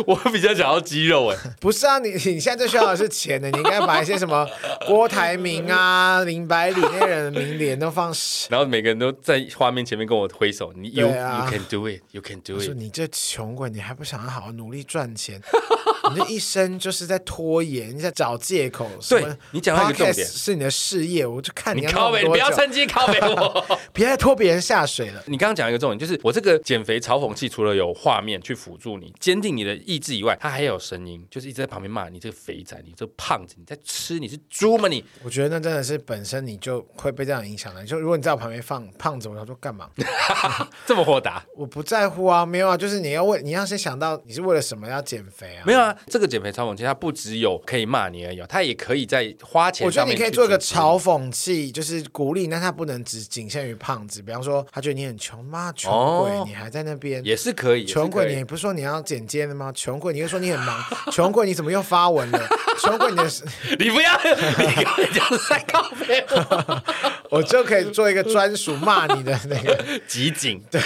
[0.07, 4.47] 我比较想要肌肉哎，不是啊，你你现在最需要的是钱的，你应该把一些什么
[4.87, 8.13] 郭台铭啊、林百里那些人的名脸都放，
[8.51, 12.73] 然后每个人都在画面前面跟我挥手，你 you you can do it, you can do it。
[12.75, 15.41] 你这穷鬼，你还不想要好好努力赚钱？
[16.11, 18.89] 你这一生就是在拖延，你在找借口。
[19.09, 25.23] 对，你讲到一个重点，是你的事业，我就看你要靠北，你不要趁机靠北我， 别再拖别人下水了。
[25.27, 35.05] 你刚刚讲一个重点，就是我这个减肥嘲讽器，除了有画面去辅助你坚定你的意志以外，它还有声音，就是一直在旁边骂你这个肥仔，你这个胖子，你在吃，你是猪吗你？
[35.23, 37.85] 我觉得那真的是本身你就会被这样影响的。
[37.85, 39.89] 就如果你在我旁边放胖子，我要说干嘛？
[40.87, 41.45] 这么豁达？
[41.57, 45.63] 我不在乎啊，没有啊，就是你要为你要先想到你是为了什么要减肥啊？
[45.67, 45.96] 没有啊。
[46.07, 49.87] 这个减肥嘲讽器，它不只有可以骂你而已，它也可以在花钱。
[49.87, 54.23] 我觉得你可以做一个嘲讽器，就是鼓励，但它不能只仅限于胖子。
[54.23, 55.73] 比方说，他觉得你很穷吗？
[55.75, 57.85] 穷鬼，你还在那边也是可以。
[57.85, 59.73] 穷鬼，你不是说你要剪接的吗？
[59.75, 60.85] 穷鬼，你又说你很忙。
[61.13, 62.49] 穷鬼，你怎么又发文了？
[62.81, 63.31] 穷鬼，你的
[63.79, 66.83] 你不要，你这样子在告别我，
[67.31, 70.63] 我就可以做一个专属骂你的那个 集锦。
[70.71, 70.81] 对，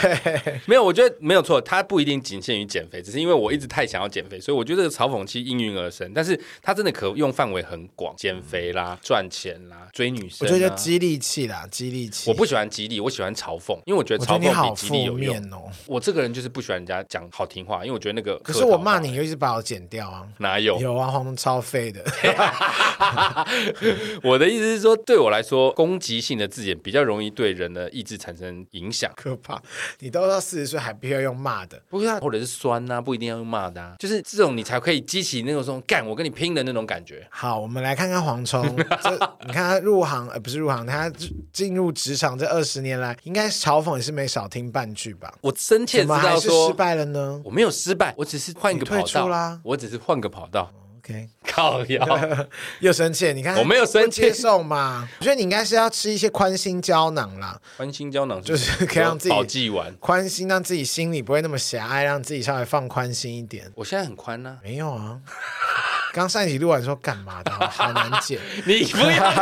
[0.66, 6.10] 没有，我觉得没有错，它不一定仅限于减肥，只是因为我一直太想要减肥，所以我觉得这个嘲讽期应运而生。
[6.14, 12.30] 但是它真的可用范围很广，减肥啦、赚钱啦、追女生，我觉得激励器啦，激励器。
[12.30, 15.70] 我不喜欢激励，我喜欢嘲讽，因为我觉得嘲讽比激励有用哦。
[15.86, 18.38] 我这个人就是不喜欢人家讲好听话，因为我觉得那个。
[18.38, 20.26] 可是我骂你，又一直把我剪掉啊？
[20.38, 20.78] 哪有？
[20.80, 22.04] 有啊，黄超废的。
[24.22, 29.12] 我的意思是说，对我来说，攻击性的字眼比较容易对人的意志产生影响。
[29.14, 29.60] 可怕！
[29.98, 37.26] 你都到四十岁还必须要用骂的，不是、啊，或者是酸呐、啊，不一定要用骂的、啊，就是这种你才可以激起那种说干我跟你拼的那种感觉。
[37.30, 38.64] 好，我们来看看蝗虫，
[39.02, 39.10] 这
[39.46, 41.12] 你看他入行，呃，不是入行，他
[41.52, 45.32] 进入职场这二十年来，应该嘲讽也是没少听半句吧？
[45.42, 47.40] 我深切知道说失败了呢？
[47.44, 50.72] 我没有失败，我只是换一个跑道啦，我只是换个跑道。
[51.02, 52.06] OK，靠腰
[52.80, 55.08] 又生气，你看我没有生气，接受嘛？
[55.18, 57.58] 我觉得你应该是要吃一些宽心胶囊啦。
[57.78, 63.70] 宽心胶囊就是可以让自己保济丸，宽心让自己心里不会那么狭隘，让自己稍微放宽心一点。
[63.74, 65.18] 我现在很宽呢、啊，没有啊。
[66.12, 67.50] 刚上一集录完说干嘛的？
[67.70, 69.32] 好难剪，你不要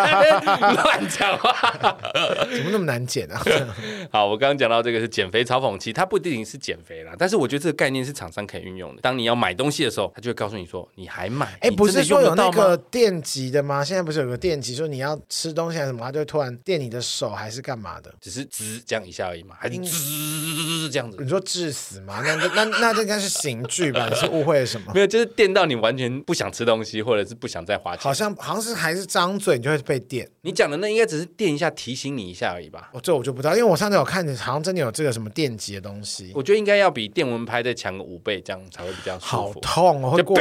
[0.75, 1.53] 乱讲话，
[2.55, 3.41] 怎么那么难剪啊？
[4.13, 9.03] 好，我刚刚讲到这个是减肥嘲讽期，它不一定是减肥啦，但是我觉得这个概念是厂商可以运用的。
[9.03, 11.47] 当你要买东西的时候，他就会告诉你说，你还买？
[11.61, 13.85] 哎、欸，不是说有那个电极的吗？
[13.85, 18.13] 现在不是有个电极，说你要吃东西还是什么，它就会突然电你的手还是干嘛的？
[18.21, 21.17] 只是滋这样一下而已嘛，还是滋这样子？
[21.21, 22.21] 你说致死吗？
[22.25, 24.07] 那那那这应该是刑具吧？
[24.09, 24.93] 你是误会了什么？
[24.95, 28.03] 没有，就是电到你完全不想吃东西，或者是不想再花钱。
[28.03, 30.29] 好像好像是还是张嘴你就会被电。
[30.43, 32.91] 你讲的那应该只是电一下提醒你一下而已吧？
[32.93, 36.33] 哦，这我就不知道，因为我上次有看，好像真的有这个什么电击的东西。
[36.35, 39.37] 我觉得应该要比电蚊拍再强个五倍，这样才会比较舒服。
[39.37, 40.37] 好痛哦，会过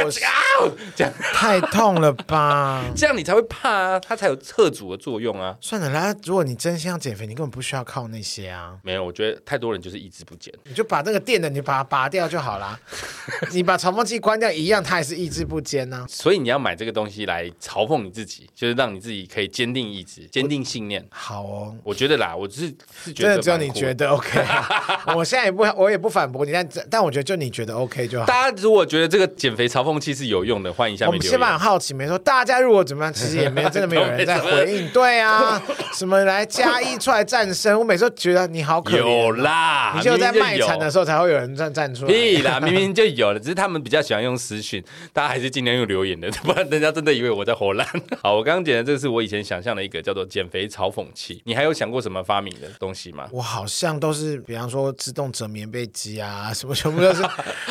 [0.94, 2.84] 这样太痛了吧？
[2.96, 5.56] 这样你才会怕啊，它才有测阻的作用啊。
[5.60, 8.76] 算了啦，如果你真心要减肥，你根本不需要靠那些啊。
[8.82, 12.78] 没有，我觉得太多人就是意志不坚，你就把那个电的你把它拔掉就好啦。
[13.52, 16.06] 你把嘲讽器关掉一样，它也是意志不坚呢、啊。
[16.08, 21.04] 所以你要买这个东西来嘲讽你自己，就是让你自己可以坚定意志、坚定信念。
[21.10, 24.40] 好哦，我觉得啦，我是是觉得真的只有你觉得 OK，
[25.14, 28.26] 我现在也不我也不反驳你，但但我觉得就你觉得 OK 就好。
[28.26, 31.20] 大家如果觉得这个减肥嘲讽器是有用的，欢迎下面留言。
[31.20, 34.88] 我们先蛮好奇，没说大家如果怎么样，其实也没有真的没有人在回应。
[34.88, 35.60] 对啊，
[35.94, 38.98] 什么来加一出来战声，我每次都觉得你好可怜。
[38.98, 42.12] 有啦，你就在卖惨的时候才会有人站站出来。
[42.12, 47.86] 屁啦，明明就有了，只是他们比较喜欢用私讯，大家还是尽量用留言的， 不然人家真的以为我在唬烂。
[48.22, 51.40] 好，我刚刚讲的这个是我以前想象的一个叫做减肥嘲讽器。
[51.44, 53.28] 你还有想过什么发明的东西吗？
[53.32, 57.22] 我好像都是，比方说自动折棉被机啊， 什么全部都是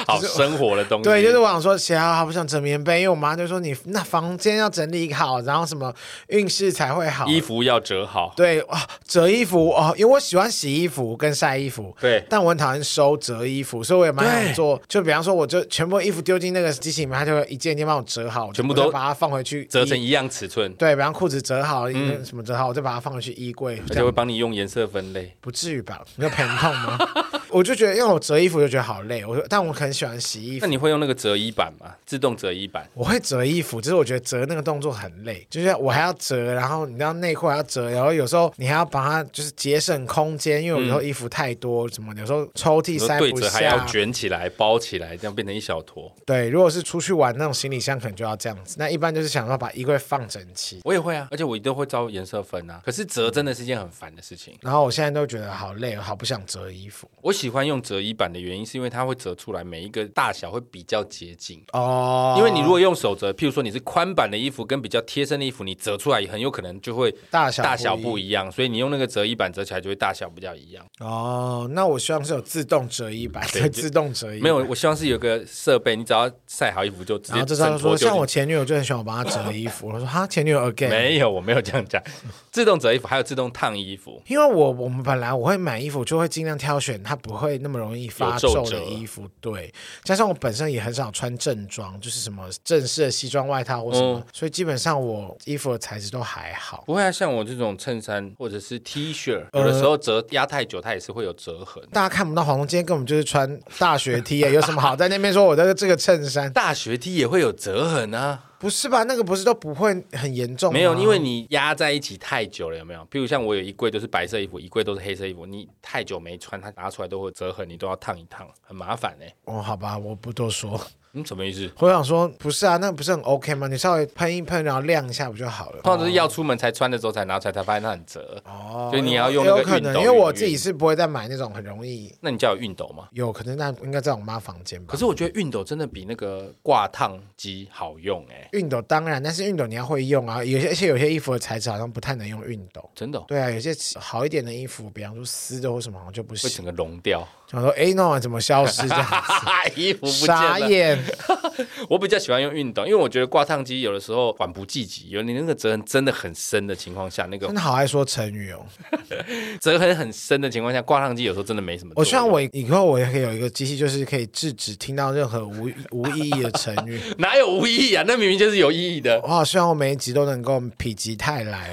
[0.06, 1.04] 好生活的东西。
[1.04, 5.94] 对，就是我想说，写好好不想折棉被，因为我妈就说你那房间要整理好，然后什么
[6.28, 8.34] 运势才会好，衣服要折好。
[8.36, 11.96] 对啊，折衣服哦，因为我喜欢洗衣服跟晒衣服。
[12.00, 14.82] 对，但我很讨厌收折衣服，所以我也蛮想做。
[14.88, 20.72] 就比方说，我就全部衣服丢进那个机器里面，它就会一件一件帮我折好，全部都把它放回去，折成一样尺寸。
[20.76, 25.36] 对，比方裤子折好，嗯，什么折好，我再把它放回去衣柜，而且会帮你用颜色分类。
[25.42, 26.02] 不至于吧？
[26.16, 26.98] 你有疼痛吗？
[27.50, 29.26] 我就觉得，因为我折衣服就觉得好累。
[29.26, 30.66] 我说，但我很喜欢洗衣服。
[30.66, 31.94] 那你会用那个折衣板吗？
[32.06, 32.88] 自动折衣板？
[32.94, 46.12] 我会折衣服，只是我觉得折那个动作很累，就是我还要折，然后你知道内裤还要折，然后有时候你还要把它就是节省空间，因为有时候衣服太多，什么有时候抽屉塞不下，还要卷起来包起来，这样变成一小坨。
[46.26, 48.76] 对，如果是出去玩那种行李箱，可能就要这样子。
[48.80, 50.80] 那一般就是想要把衣柜放整齐。
[50.84, 52.82] 我也会啊，而且我一定会照颜色分啊。
[52.84, 54.58] 可是折真的是一件很烦的事情。
[54.62, 57.10] 然后我现在都觉得好累，好不想折衣服。
[57.22, 62.36] 我喜欢用折衣板的原因是因为它会折出来每一个大小会比较接近哦。
[62.38, 68.52] 因为你如果用手折，譬如说你是宽版的衣服跟比较贴身的衣服，你折出来也很有可能就会大小大小不一样。
[68.52, 70.86] 所以你用那个折衣板折起来就会大小比较一样。
[71.00, 74.40] 哦，那我希望是有自动折衣板，对， 自动折衣。
[74.40, 77.34] 没有，我希望是有个设备，你只要晒好衣服就直接。
[77.34, 79.88] 然后这时候说，像我前女友就很喜欢我帮她折衣服。
[79.88, 80.90] 我说哈，前女友 again。
[80.90, 82.02] 没有，我没有这样讲。
[82.52, 89.72] 自动折衣服还有自动烫衣服，因为我我们本来我会买衣服就会尽量挑选它不会那么容易发皱的衣服，对。
[90.04, 96.84] 加上我本身也很少穿正装，就是什么正式的西装外套或什么，嗯、所以基本上我衣服的材质都还好。
[96.88, 101.84] 不会啊，像我这种衬衫或者是 T 恤，有的时候折压太久，它也是会有折痕。
[101.92, 106.52] 大家看不到黄龙今天根本就是穿大学 T 啊，有什么好在那边说我的这个衬衫？
[106.54, 108.44] 大学 T 也会有折痕啊。
[108.60, 109.04] 不是吧？
[109.04, 110.74] 那个不是都不会很严重？
[110.74, 113.02] 没有，因为你压在一起太久了，有没有？
[113.02, 119.26] 譬如像我有一柜都是白色衣服，一柜都是黑色衣服，你太久没穿，它拿出来都会折痕，你都要烫一烫，很麻烦呢。
[119.44, 120.82] 哦，好吧，我不多说。
[121.14, 121.70] 嗯，什么意思？
[121.80, 123.68] 我想说，不是啊，那不是很 OK 吗？
[123.68, 125.82] 你稍微喷一喷，然后晾一下不就好了？
[125.82, 128.42] 通常都是要出门才穿的时候才拿出来，才发现它很折。
[128.46, 130.00] 哦，所以你要用那个熨斗。
[130.00, 132.14] 因为我自己是不会再买那种很容易。
[132.22, 133.08] 那你家有熨斗吗？
[133.12, 134.88] 有可能，那应该在我妈房间吧。
[134.92, 138.50] 可是我觉得熨斗真的比那个挂烫机好用哎。
[138.52, 140.44] 熨斗当然，但是熨斗你要会用啊。
[140.44, 142.90] 有些而且有些衣服的材质好像不太能用熨斗。
[142.94, 143.24] 真的？
[143.28, 146.50] 对啊，有些好一点的衣服，比方说丝的或什么，好像就不行。
[146.50, 147.28] 会整个融掉。
[147.50, 149.08] 想说，哎，那怎么消失这样
[149.76, 150.36] 衣服不见了。
[150.36, 150.97] 傻眼。
[151.90, 158.66] 我比较喜欢用熨斗，因为我觉得挂烫机有的时候缓不济急，有你那个折痕真的很深的情况下，那个真的好爱说成语哦。
[159.62, 161.94] 折痕很深的情况下，挂烫机有时候真的没什么。
[161.96, 167.00] 我希望我以后我也可以有一个机器，就是可以制止听到任何无无意义的成语。
[167.18, 168.04] 哪有无意义啊？
[168.08, 169.20] 那明明就是有意义的。
[169.24, 171.72] 我好希望我每一集都能够否极泰来。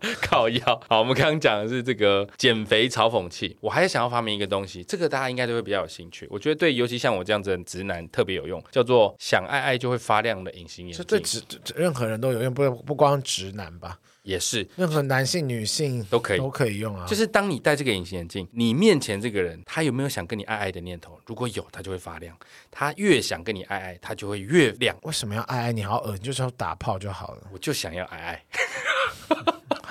[0.22, 0.82] 靠腰。
[0.88, 3.56] 好，我们刚刚讲的是这个减肥嘲讽器。
[3.60, 6.26] 我还想要发明一个东西，这个大家应该都会比较有兴趣。
[6.30, 11.04] 我觉得对，尤其像我这样子的直男特别有用，叫做想爱爱就会发亮的隐形眼镜。
[11.06, 11.42] 这对直
[11.74, 13.98] 任何人都有用，不不光直男吧？
[14.22, 17.06] 也是，任何男性、女性都可以都可以用啊。
[17.06, 21.18] 就是当你戴这个隐形眼镜，你面前这个人他有没有想跟你爱爱的念头？
[21.26, 22.36] 如果有，他就会发亮。
[22.70, 24.94] 他越想跟你爱爱，他就会越亮。
[25.04, 25.72] 为什么要爱爱？
[25.72, 27.48] 你好恶，你就是要打炮就好了。
[27.50, 28.44] 我就想要爱爱。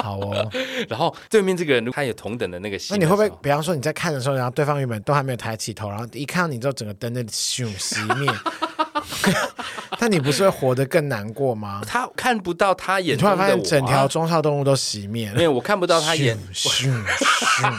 [0.03, 0.49] 好哦。
[0.89, 2.87] 然后对面这个人，他有同等的那个心。
[2.91, 8.31] 那你会不会，比方说你在看的时候，然后对方原本都还没有抬起头，然后一看到你之后，整个灯就咻熄灭。
[9.99, 11.81] 但你不是会活得更难过吗？
[11.87, 15.35] 他看不到他眼，你突然发现整条中孝动物都熄灭了。
[15.35, 16.37] 没有，我看不到他眼。
[16.53, 17.73] 咻咻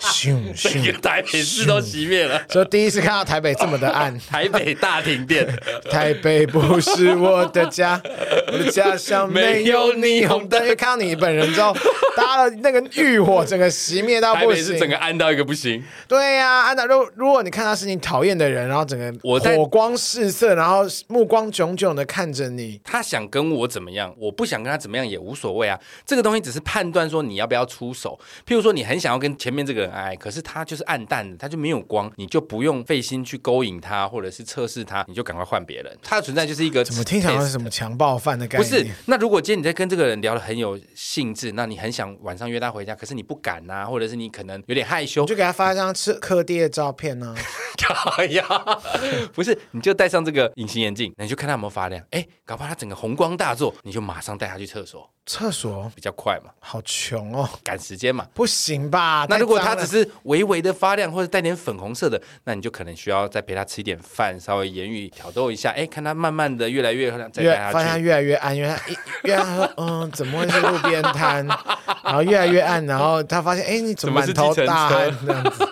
[0.00, 2.42] 咻咻，整个台北市都熄灭了。
[2.48, 5.46] 所以第一次看到台北这么的暗，台北大停电。
[5.90, 8.00] 台北不是我的家，
[8.52, 10.62] 我的家乡没有霓虹灯。
[10.62, 11.74] 因为看到你本人之后，
[12.16, 15.82] 搭了那个浴火，整个熄灭到不行，整个暗到一个不行。
[16.08, 25.78] 对呀、啊，暗到如如果你看他是你讨厌的人，然后整个火光四射，然后目光炯炯的看着你，他想跟我怎么样，我不想跟他怎么样也无所谓啊。
[26.04, 28.18] 这个东西只是判断说你要不要出手。
[28.46, 35.98] 譬如说你很想要跟前面这个人爱，可是他就是暗淡的，他就没有光，你就不用费心去勾引他，或者是测试他，你就赶快换别人。
[36.02, 38.66] 他的存在就是一个怎么听起来是什么强暴犯的感觉？
[38.66, 38.86] 不是。
[39.06, 47.36] 那如果今天你在跟这个人聊得很有兴致，那你很想晚上约他回家，可是你不敢啊，或者是你可能有点害羞，就给他发一张吃柯爹的照片呢、啊？
[48.16, 48.44] 哎呀，
[49.34, 52.02] 不是，你就戴上这个隐形眼镜，那你就看他有没有发亮。
[52.10, 55.10] 哎，搞不好他整个红光大作，你就马上带他去厕所。
[55.26, 56.50] 厕所比较快嘛？
[56.60, 58.26] 好穷哦，赶时间嘛？
[58.34, 59.26] 不行吧？
[59.30, 65.70] 那如果他只是微微的发亮，或者带点粉红色的，那你就可能需要再陪他吃一点饭，稍微言语挑逗一下。
[65.70, 67.30] 哎，看他慢慢的越来越亮。
[67.72, 68.96] 发现他越来越暗，因为他一
[69.78, 71.46] 嗯，怎么会是路边摊？
[72.02, 75.66] 然后越来越暗，然后他发现哎，你怎么满头大汗这样子？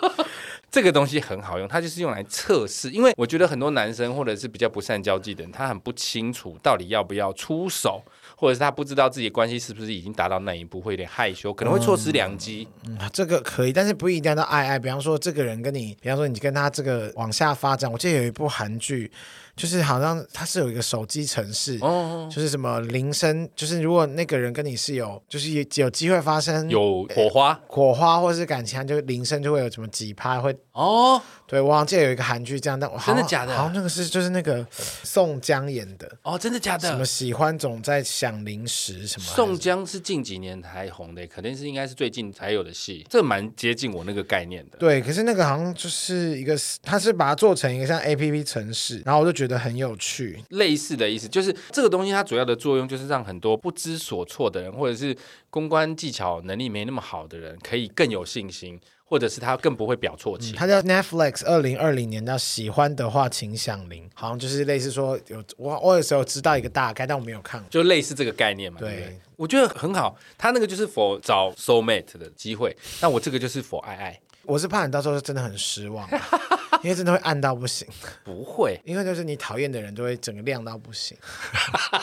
[0.73, 2.91] 这个东西很好用，它就是用来测试。
[2.91, 8.03] 因为我觉得很多男生或者是比较不善交际的人，他很不清楚到底要不要出手。
[8.35, 12.67] 或者是他不知道自己的关系是不是已经达到那一步，会有点害羞，可能会错失良机。
[12.85, 14.77] 嗯，这个可以，但是不一定要到爱爱。
[14.81, 19.09] 比方说，这个人跟你，比方说你跟他这个往下发展，我记得有一部韩剧。
[19.55, 31.21] 就是好像它是有一个手机程式，哦，就是什么铃声，就是如果那个人跟你是有，就是有有机会发生有火花，火花或是感情，就铃声就会有什么几拍会哦。
[31.53, 33.55] 对，我好像记得有一个韩剧这样，但我真的假的？
[33.55, 36.89] 好像那个是就是那个宋江演的哦，真的假的？
[36.89, 39.27] 什么喜欢总在想零食什么？
[39.27, 44.79] 宋江是近几年才红的，肯定是应该是最近才有的戏，这蛮接近我那个概念的。
[44.79, 49.33] 对，可是那个好像就是一个，他是把它做成一个像 APP 城市，然后我就。
[49.33, 55.17] 觉得很有趣，类似的意思就是这个东西，它主要的作用就是让很多不知所措的人，或者是
[55.49, 58.79] 公关技巧能力没那么好的人，可以更有信心，
[59.13, 60.55] 或者是他更不会表错情。
[60.55, 68.81] 他、嗯、叫 Netflix，二零二零年叫喜欢的话请响铃，好像就是类似说有我我有时候知道一个大概，但我没有看，就类似这个概念嘛。
[68.81, 70.17] 对，对，我觉得很好。
[70.39, 74.19] 他那个就是 for 找 soul mate 的机会，那我这个就是 for 爱爱。
[74.45, 76.09] 我是怕你到时候真的很失望，
[76.83, 77.87] 因为真的会暗到不行。
[78.25, 81.17] 不会，因为就是你讨厌的人就会整个亮到不行，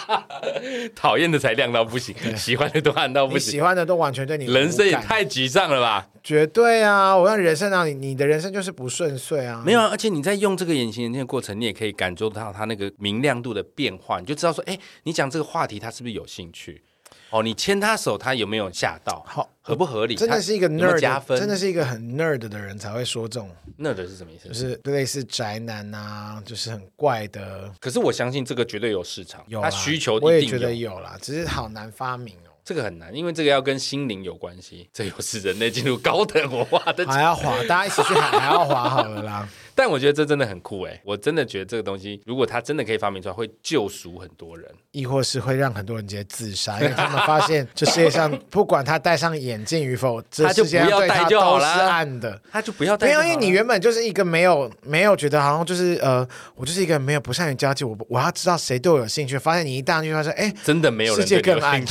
[0.96, 6.08] 讨厌的才亮到不行，喜欢的都暗到不行，喜欢的都完全对你人生也太沮丧了吧？
[6.24, 7.16] 绝对啊！
[7.16, 9.64] 我让人生让你，你的人生就是不顺遂啊。
[9.66, 16.84] 没有啊，而且你在用这个隐形眼镜的过程，你也可以感受到它那个明亮度的变化，你就知道说，哎，你讲这个话题，他是不是有兴趣？
[17.30, 19.24] 哦，你牵他手，他有没有吓到？
[19.28, 20.16] 好，合不合理？
[20.16, 24.48] 真的是一个 nerd 加分，真的是一个很 nerd 的人才会说这种 nerd 是什么意思？
[24.48, 27.72] 就是类似宅男啊，就是很怪的。
[27.80, 32.50] 可是我相信这个绝对有市场，有他需求，我也觉得有啦，只是好难发明哦。
[32.66, 39.50] 这个很难，因为这个要跟心灵有关系，这又是人类进入高等文化的，还要滑，大家一起去海还要滑好了啦。
[39.80, 41.02] 但我觉得这真的很酷哎！
[41.06, 51.74] 我真的觉得这个东西，如果它真的可以发明出来，会救赎很多人，亦或是会让很多人直接自杀，因为他们发现这世界上 不管他戴上眼镜与否，他就不要戴就好了。
[51.74, 53.08] 是暗的，他就不要戴。
[53.08, 59.38] 没有，因为你原本就是一个没有没有觉得好像就是呃，我就是一个没有不善于交际，我我要知道谁对我有兴趣。
[59.40, 61.82] 发现你一戴上去，他说哎，真的没有人世界更暗，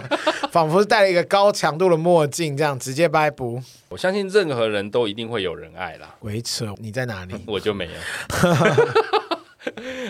[0.50, 3.62] 仿佛是戴了一个高强度的墨镜，这样直接掰不。
[3.90, 6.16] 我相信任何人都一定会有人爱啦。
[6.18, 7.33] 鬼扯，你在哪里？
[7.46, 7.92] 我就没有。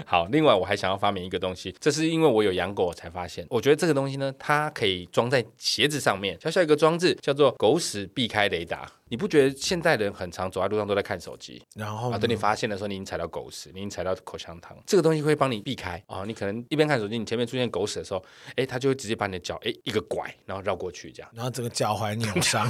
[0.05, 3.47] 好，另外我还想要发明一个东西，这是因为我有养狗我才发现。
[3.49, 8.91] 我觉得这个东西呢，它可以装在鞋子上面，小小一个装置，叫做“狗屎避开雷达”。
[9.15, 11.63] 你不觉得现代人很常走在路上都在看手机？
[11.77, 14.77] 然后啊，等你发现的时候，你已经踩到狗屎，你已经踩到口香糖。
[14.85, 16.25] 这个东西会帮你避开啊。
[16.27, 18.21] 你可能一边看手机，你前面出现狗屎的时候，
[18.57, 22.69] 哎，它就会直接把你的脚哎一个拐，然后绕过去这样，然后整个脚踝扭伤。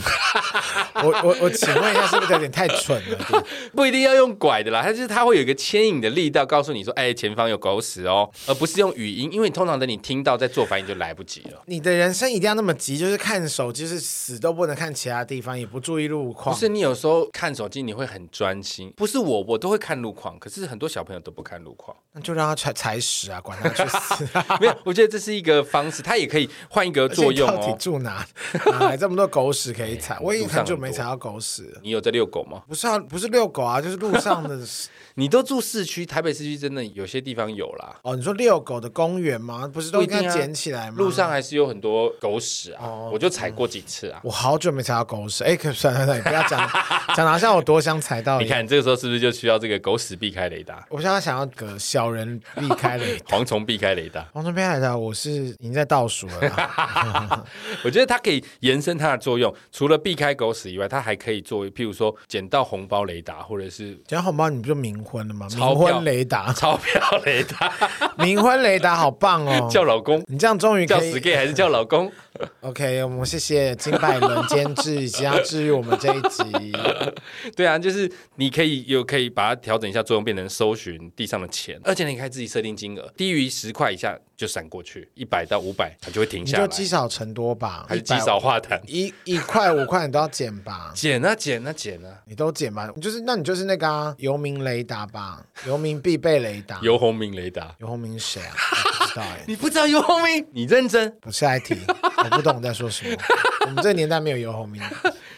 [1.02, 3.44] 我我我请问一下，是不是有点太蠢了？
[3.72, 11.62] 不一定要用拐的啦，它就是它会有一个牵引的力道，告诉你说，哎，前方有狗屎哦，而不是用语音，因为你通常等你听到再做反应就来不及了。
[11.64, 16.54] 你的人生一定要那么急，就是看手机是死都不能看其他地方，也不注意路况。
[16.54, 24.44] 不是你有时候看手机你会很专心，不是我我都会看路况，可是很多小朋友都不看路况，那就让他踩踩屎啊，管他去死啊！
[24.60, 27.56] 没有，我觉得这是一个方式，他也可以换一个作用哦。
[27.56, 28.26] 到底住哪？
[28.66, 30.18] 哪来这么多狗屎可以踩？
[30.20, 31.80] 我已经很久没踩到狗屎了。
[31.82, 32.64] 你有在遛狗吗？
[32.66, 34.58] 不是啊，不是遛狗啊，就是路上的。
[35.16, 37.94] 你都住市区，台北市区真的有些地方有啦。
[38.02, 39.70] 哦，你说遛狗的公园吗？
[39.72, 40.96] 不是都应该捡起来吗？
[40.98, 44.20] 路上还是有很多狗屎啊，我就踩过几次啊。
[44.24, 46.68] 我好久没踩到狗屎，哎，可 算了算了，不要讲
[47.14, 48.40] 讲的好像我多想踩到。
[48.40, 50.84] 你看这个时候是不是就需要这个狗屎避开雷达？
[50.90, 57.46] 我现在想要个小人避开雷达， 蝗虫避开雷达，蝗虫避开雷达，我是已经在倒数了。
[57.84, 65.46] 我觉得它可以延伸它的作用，除了避开狗屎以外，它还可以作为，譬如说捡到红包雷达，或者是捡到红包，你不就冥婚了吗？
[65.50, 67.70] 冥婚雷达， 钞票雷达，
[68.18, 69.68] 冥婚雷达好棒哦！
[69.70, 72.10] 叫老公，你这样终于叫死 gay 还是叫老公
[72.60, 76.72] OK，我们谢谢金百伦监制以及他 治愈我们这一集。
[77.54, 86.64] 对啊，就是你可以有可以把它调整一下作用，变成搜寻地上的钱，而且你可以自己设定金额，低于十块以下就闪过去，一百到五百它就会停下来。
[86.64, 88.80] 你就积少成多吧，还是积少化痰？
[88.86, 90.92] 一一块五块你都要减吧？
[90.94, 92.20] 减啊减啊减啊！
[92.26, 92.90] 你都减吧？
[93.00, 95.40] 就是那你就是那个啊，游民雷达吧？
[95.66, 96.80] 游民必备雷达。
[96.82, 97.74] 游鸿明雷达。
[97.78, 98.54] 游鸿明是谁啊？
[98.98, 99.44] 不知道哎。
[99.46, 100.44] 你不知道游鸿明？
[100.52, 101.16] 你认真？
[101.22, 101.76] 我是爱提，
[102.24, 103.16] 我不懂你在说什么。
[103.66, 104.82] 我们这个年代没有游鸿明。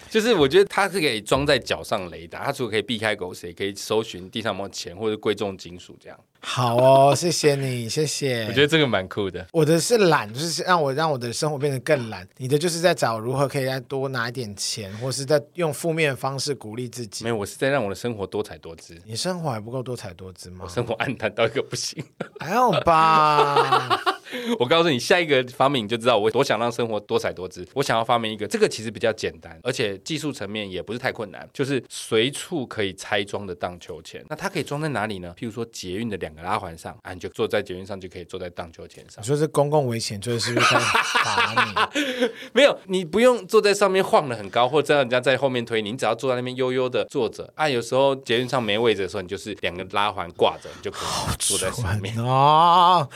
[0.08, 6.18] 就是我觉得它是可以装在脚上雷达，它除了可以避开狗屎，也可以搜寻地上有没有钱或者贵重金属这样。
[6.40, 8.46] 好哦，谢谢你，谢谢。
[8.46, 9.44] 我觉得这个蛮酷的。
[9.52, 12.26] 我的是懒，就是让我让我的生活变得更懒。
[12.36, 17.24] 你的就是在找如何可以再多拿一点钱，或是在用负面的方式鼓励自己。
[17.24, 18.96] 没有，我是在让我的生活多彩多姿。
[19.04, 20.60] 你生活还不够多彩多姿吗？
[20.62, 22.02] 我生活暗淡到一个不行。
[22.38, 24.00] 还好吧。
[24.58, 27.66] 我告诉你，下一个发明你就知道我多想让生活多彩多姿。
[27.74, 34.24] 我想要发明一个，这个其实比较简单，而且技术层面也不是太困难，就是随处可以拆装的荡秋千。
[34.28, 35.34] 那它可以装在哪里呢？
[35.38, 39.22] 譬如说捷运的两个拉环上，啊，你就坐在捷运上就可以坐在荡秋千上。
[39.22, 40.80] 你说是公共危险，就是不是在
[41.24, 42.30] 打你？
[42.52, 47.52] 没有，你不用坐在上面晃的很高，或者让人家在后面推你，你只要坐在那边悠悠的坐着。
[47.54, 53.08] 啊，有时候捷运上没位置的时候，你就是两个拉环挂着，你就可以坐在上面哦。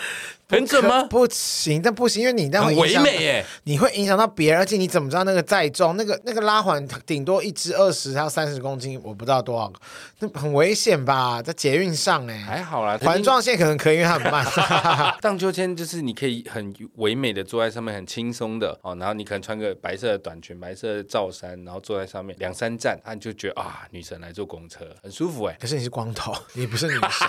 [0.51, 1.05] 很准吗？
[1.05, 5.97] 不行，但不行，因为你那会唯美耶，你会影响到别人，而且你怎么知道那个载重？
[5.97, 9.81] 那个那个拉环顶多一支二十，还有三十公斤，我不知道多少个，
[10.19, 11.41] 那很危险吧？
[11.41, 14.45] 在捷运上哎，还好啦，环状线可能可以，因为它很慢。
[15.23, 25.57] 荡秋千就是你可以很唯美的坐在上面，很轻松的哦，然后你可能穿个白色的短裙、白色的罩衫，然后坐在上面两三站，啊，你就觉得啊，女神来坐公车，很舒服哎。
[25.61, 27.29] 可是你是光头，你不是女神，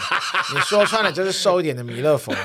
[0.55, 2.33] 你说穿了就是瘦一点的弥勒佛。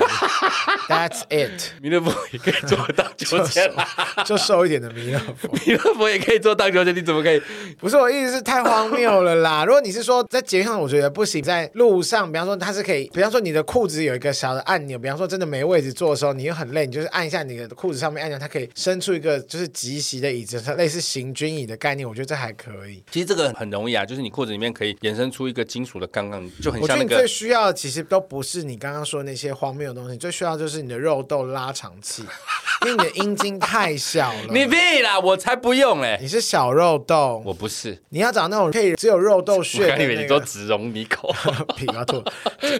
[0.87, 3.87] That's it，弥勒佛也可以做荡秋千啦，
[4.25, 7.41] 就瘦一点的弥勒佛， 弥勒佛也可以做荡秋千，你怎么可以？
[7.79, 9.63] 不是我意思是太荒谬了啦！
[9.65, 23.03] 如果你是说在街上，我觉得不行，在路上，比方说它是可以，比方说你的裤子有一个小的按钮，比方说真的没位置坐的时候，你又很累，你就是按一下你的裤子上面按钮，它可以伸出一个就是即席的椅子，它类似行军椅的概念，我觉得这还可以。
[23.11, 26.81] 其实这个很容易啊，就是你裤子里面可以延伸出一个金属的杠杠，就很像那个。
[26.81, 32.23] 我觉得你最需要的其实都不是你刚刚说的那些荒谬的东西，最需要就是你的肉豆拉长器，
[32.85, 34.45] 因为你的阴茎太小了。
[34.49, 36.17] 你屁啦，我才不用嘞！
[36.21, 38.01] 你是小肉豆，我不是。
[38.09, 41.33] 你要找那种可以只有肉豆穴的、那个，我以为你都只容你口。
[41.75, 42.23] 屁啊吐！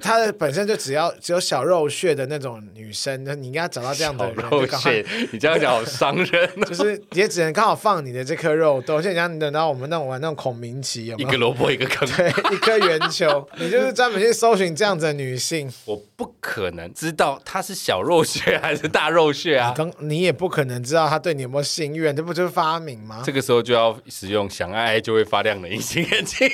[0.02, 5.06] 它的本身就只要只有小肉穴的那种女生，那你应该找到这样的肉穴。
[5.32, 9.02] 你这样讲好伤人、哦， 就是也只能刚好放你的这颗肉豆。
[9.02, 11.30] 就像等到我们那种玩那种孔明棋，有没有？
[11.30, 13.48] 一个萝卜一个坑，对，一颗圆球。
[13.58, 15.72] 你就是专门去搜寻这样子的女性。
[15.86, 19.74] 我不可能知道她是小肉穴还是大肉穴啊？
[19.76, 23.22] 刚你也不可能知道他对你有没有心愿，这不就是发明吗？
[23.26, 26.50] 这个时候就要使用想爱爱就会发亮的隐形眼镜，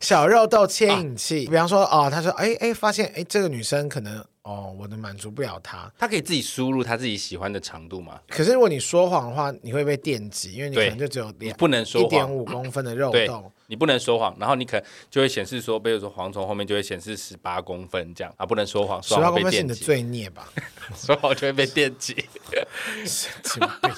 [0.00, 1.44] 小肉豆牵引器。
[1.46, 4.24] 啊、比方说，哦，他说，哎哎，发现，哎，这个女生可能。
[4.44, 8.20] 哦，我的满足不了他，他可以自己输入他自己喜欢的长度吗？
[8.28, 18.30] 可是如果你说谎的话，你会被电击，因为你可能就只有你不能说一点五公分的肉洞，你不能说谎，然后你可能就会显示说，比如说蝗虫后面就会显示十八公分这样。
[18.36, 20.46] 啊，不能说谎，十八公分是你的罪孽吧？
[20.94, 22.14] 说谎就会被电击，
[23.06, 23.90] 神经病。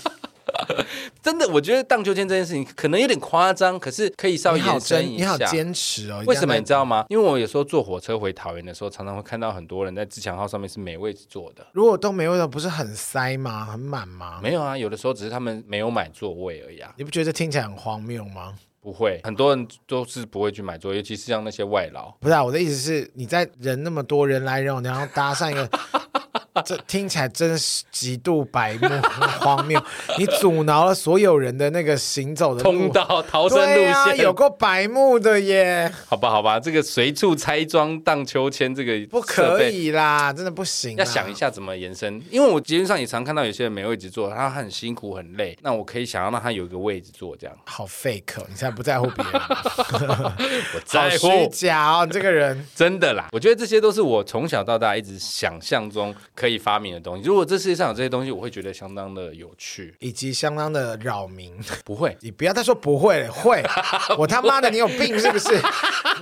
[1.23, 5.25] 真的，我觉得荡秋千这件事情可能有点夸张，可是可以稍微延伸一下。
[5.25, 6.23] 你好坚持哦！
[6.27, 7.05] 为什么你知道吗？
[7.09, 11.67] 因为我有时候坐火车回桃园的时候，常常会看到很多人在自强号上面是没位置坐的。
[11.73, 13.65] 如果都没位置，不是很塞吗？
[13.65, 14.41] 很满吗？
[14.43, 16.93] 没有啊，有的时候只是他们没有买座位而已啊。
[16.97, 18.55] 你不觉得听起来很荒谬吗？
[18.81, 22.09] 不会，很多人都是不会去买座，尤其是像那些外劳。
[22.21, 25.69] 不是啊，我的意思是，你在人那么多人来人往，然后搭上一个。
[26.65, 28.89] 这听起来真是极度白目、
[29.41, 29.81] 荒谬！
[30.19, 35.93] 你阻挠了所有人的那个行走的通道、逃生路线，啊、有够白目的耶！
[36.09, 40.97] 好吧，好吧，这个随处拆装荡秋千，这个不可以啦，真的不行。
[40.97, 47.57] 要想一下怎么延伸，因为我基本上也常看到有些人没位置坐，他很辛苦、很累，那我可以想要让他有一个位置坐，这样。
[47.67, 49.33] 好 fake，你现在不在乎别人？
[50.75, 51.29] 我在乎。
[51.29, 53.29] 虚假哦，这个人真的啦。
[53.33, 57.25] 我觉得这些都是我从小到大一直想象中可以发明的东西。
[57.25, 61.55] 如果这世界上有这些东西，我会觉得相当的有趣，以及相当的扰民。
[61.85, 63.63] 不会， 你不要再说不会了，会。
[64.17, 65.61] 我他妈的，你有病是不是？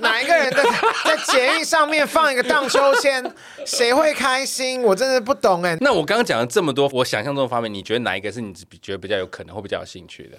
[0.00, 0.62] 哪一个人在
[1.04, 3.24] 在捷运上面放一个荡秋千，
[3.66, 4.82] 谁会开心？
[4.82, 5.76] 我真的不懂哎。
[5.80, 10.38] 那我刚刚讲了这么多，我想象中的发明，你觉得哪一个是你觉得比较有可能会比较有兴趣的？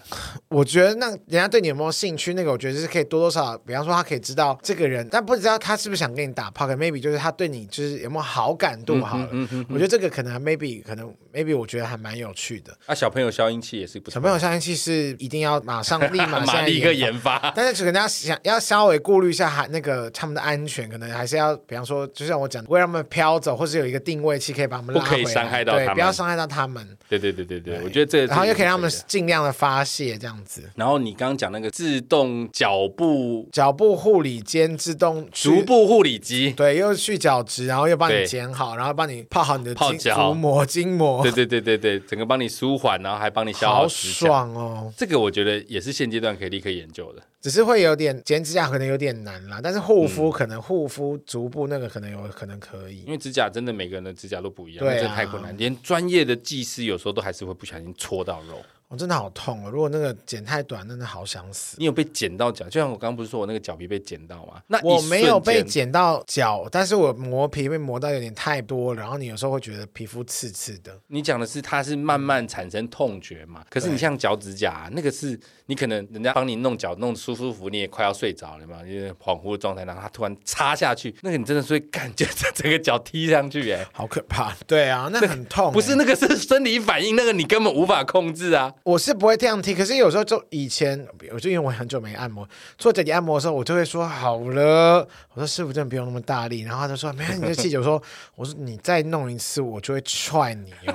[0.49, 6.65] 我觉得那人家对你有没有兴趣，那个我觉得是可以多多少少，比方说他可以知道这个人，但不知道他是不是想跟你打炮。
[6.65, 9.27] 可 maybe 就是他对你就是有没有好感度好了。
[9.31, 12.75] 嗯嗯、我觉得这个可能 maybe 可能 maybe 我觉得还蛮有趣的。
[12.85, 14.15] 啊，小朋友消音器也是不错。
[14.15, 26.97] 小朋友消音器是一定要马上立马 现在立刻研发，但是可能要想要稍微顾虑一下还那个他们的安全，可能还是要比方说，就像我讲，不会让他们飘走，或是有一个定位器可以把他们拉回来，不可以伤害到他们，对，不要伤害到他们。
[27.09, 30.63] 对对对对对，对我觉得这个，然后又可以让他们尽量的发泄这样子。
[30.75, 44.93] 然后你刚刚讲那个自动脚部脚部护理间自动足部护理机，对，又去角质，然后又帮你剪好，然后帮你泡好你的泡脚膜筋膜，对对对对对，整个帮你舒缓，然后还帮你消耗，好爽哦！
[44.95, 47.23] 这个我觉得也是现阶段可以立刻研究的。
[47.41, 58.61] 只是会有点剪指甲可能有点难啦，但是护肤可能护肤足部那个可能有可能可以，因为指甲真的每个人的指甲都不一样，对啊，这太困难，连专业的技师有时候都还是会不小心戳到肉。
[58.95, 59.69] 我、哦、真的好痛哦！
[59.69, 61.75] 如果那个剪太短，真的好想死。
[61.77, 62.65] 你有被剪到脚？
[62.65, 64.61] 就像我刚刚不是说我那个脚皮被剪到吗？
[64.67, 70.97] 那我没有被剪到脚，但是我磨皮被磨到有点太多，然后你有时候会觉得皮肤刺刺的。
[71.07, 73.65] 你讲的是它是慢慢产生痛觉嘛？
[73.69, 82.25] 可是你像脚趾甲、啊，那个是你可能人家帮你弄脚弄舒舒服，你也快要睡着了嘛，就是恍惚的状态，然后它突然插下去，那个你真的是会感觉
[82.55, 84.55] 整个脚踢上去，哎，好可怕。
[84.65, 85.73] 对啊，那很痛。
[85.73, 88.73] 不是那个是生理反应，那个你根本无法控制啊。
[88.85, 89.59] 我是不会这样。
[89.59, 94.99] 可是有时候就以前，我就因为我很久没按摩，做脚底按摩的时候，我就会说好了。
[95.33, 97.99] 我说师傅真的不用那么大力，然后他就说没有，你就气球说，
[98.35, 100.93] 我说你再弄一次，我就会踹你哦。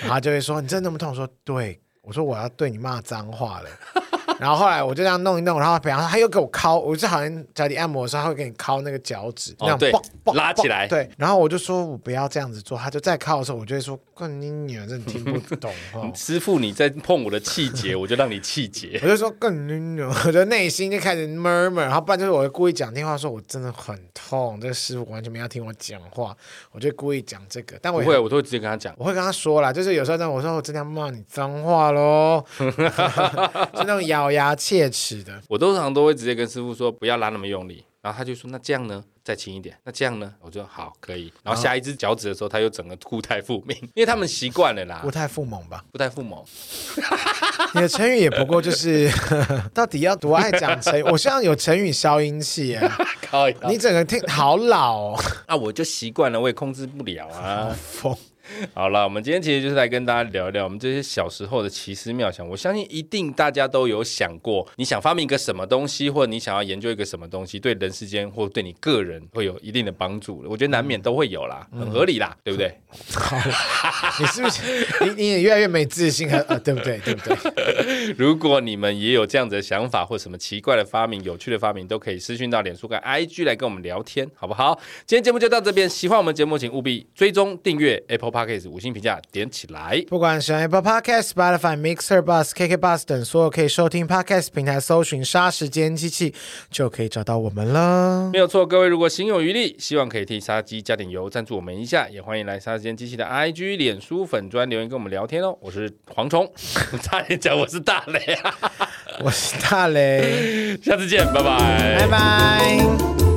[0.00, 1.10] 然后他就会说你真的那么痛？
[1.10, 3.70] 我说对，我说我要对你骂脏话了。
[4.38, 9.92] 然后后来我就这样弄一弄，然后比方说他又给我敲，我就好像脚底按摩的时候，他会给你敲那个脚趾，哦、这样对，
[10.34, 10.86] 拉起来。
[10.88, 16.10] 对，然后我就说我不要这样子做，他就再敲的时候，我就会说，干你女儿真的听不 懂哈。
[16.14, 18.98] 师傅你在碰我的气节，我就让你气节。
[19.02, 26.36] 我就说干你女儿，我的内心就开始 murmur，然后不然就是我会故意讲电话说，我真的很痛，这个师傅完全没有听我讲话，
[26.72, 27.76] 我就故意讲这个。
[27.80, 35.22] 但我不会，我都会直接跟他讲，我会跟他说啦，就是有时候呢，我说我真的要骂你脏话喽， 就那种咬牙切齿。
[35.22, 41.32] 的，我通常都会直接跟师傅说不要拉那么用力，然后他就说那这样呢，再轻一点，那这样呢，我就好可以。
[41.42, 45.00] 然后下一只脚趾的时候，他又整个固态复命， 因为他们习惯了啦。
[45.02, 46.44] 固态复萌吧，固态复萌。
[47.74, 49.10] 你的成语也不过就是，
[49.72, 51.02] 到底要多爱讲成语？
[51.04, 52.96] 我希望有成语消音器啊。
[53.68, 55.24] 你整个听好老哦。
[55.46, 57.76] 啊，我就习惯了，我也控制不了啊。
[58.74, 62.46] 好了，我们今天其实就是来跟大家聊一聊我们这些小时候的奇思妙想。
[62.48, 70.44] 我相信一定大家都有想过，你想发明一个什么东西，或者你想要研究一个什么东西，对人世间或对你个人会有一定的帮助。
[70.48, 72.78] 我觉得难免都会有啦，很合理啦，嗯、对不对？
[73.14, 73.36] 好，
[74.20, 74.62] 你是不是
[75.00, 76.42] 你你也越来越没自信啊？
[76.62, 76.98] 对不对？
[76.98, 78.12] 对不对？
[78.18, 84.78] 如果你们也有这样子的想法，或什么奇怪的发明、有趣的发明，都可以私讯到脸书跟 IG 来跟我们聊天，好不好？
[85.06, 88.33] 今天节目就到这边，喜欢我们节目，请务必追踪订阅 Apple。
[88.34, 96.34] Podcast 五星评价点起来，不管是 Apple Podcast、Spotify、Mixer、Bus、KK Bus 等所有可以收听 Podcast 平台，搜寻“杀时间机器”
[96.68, 98.30] 就可以找到我们了。
[98.32, 105.56] 没有错，各位如果心有余力，希望可以替杀鸡加点油，赞助我们一下，也欢迎来杀时间机器的 IG、脸书粉砖留言跟我们聊天哦。
[105.60, 106.50] 我是蝗虫，
[107.00, 108.54] 差点讲我是大雷啊，
[109.22, 113.33] 我是大雷， 下次见，拜拜，拜拜。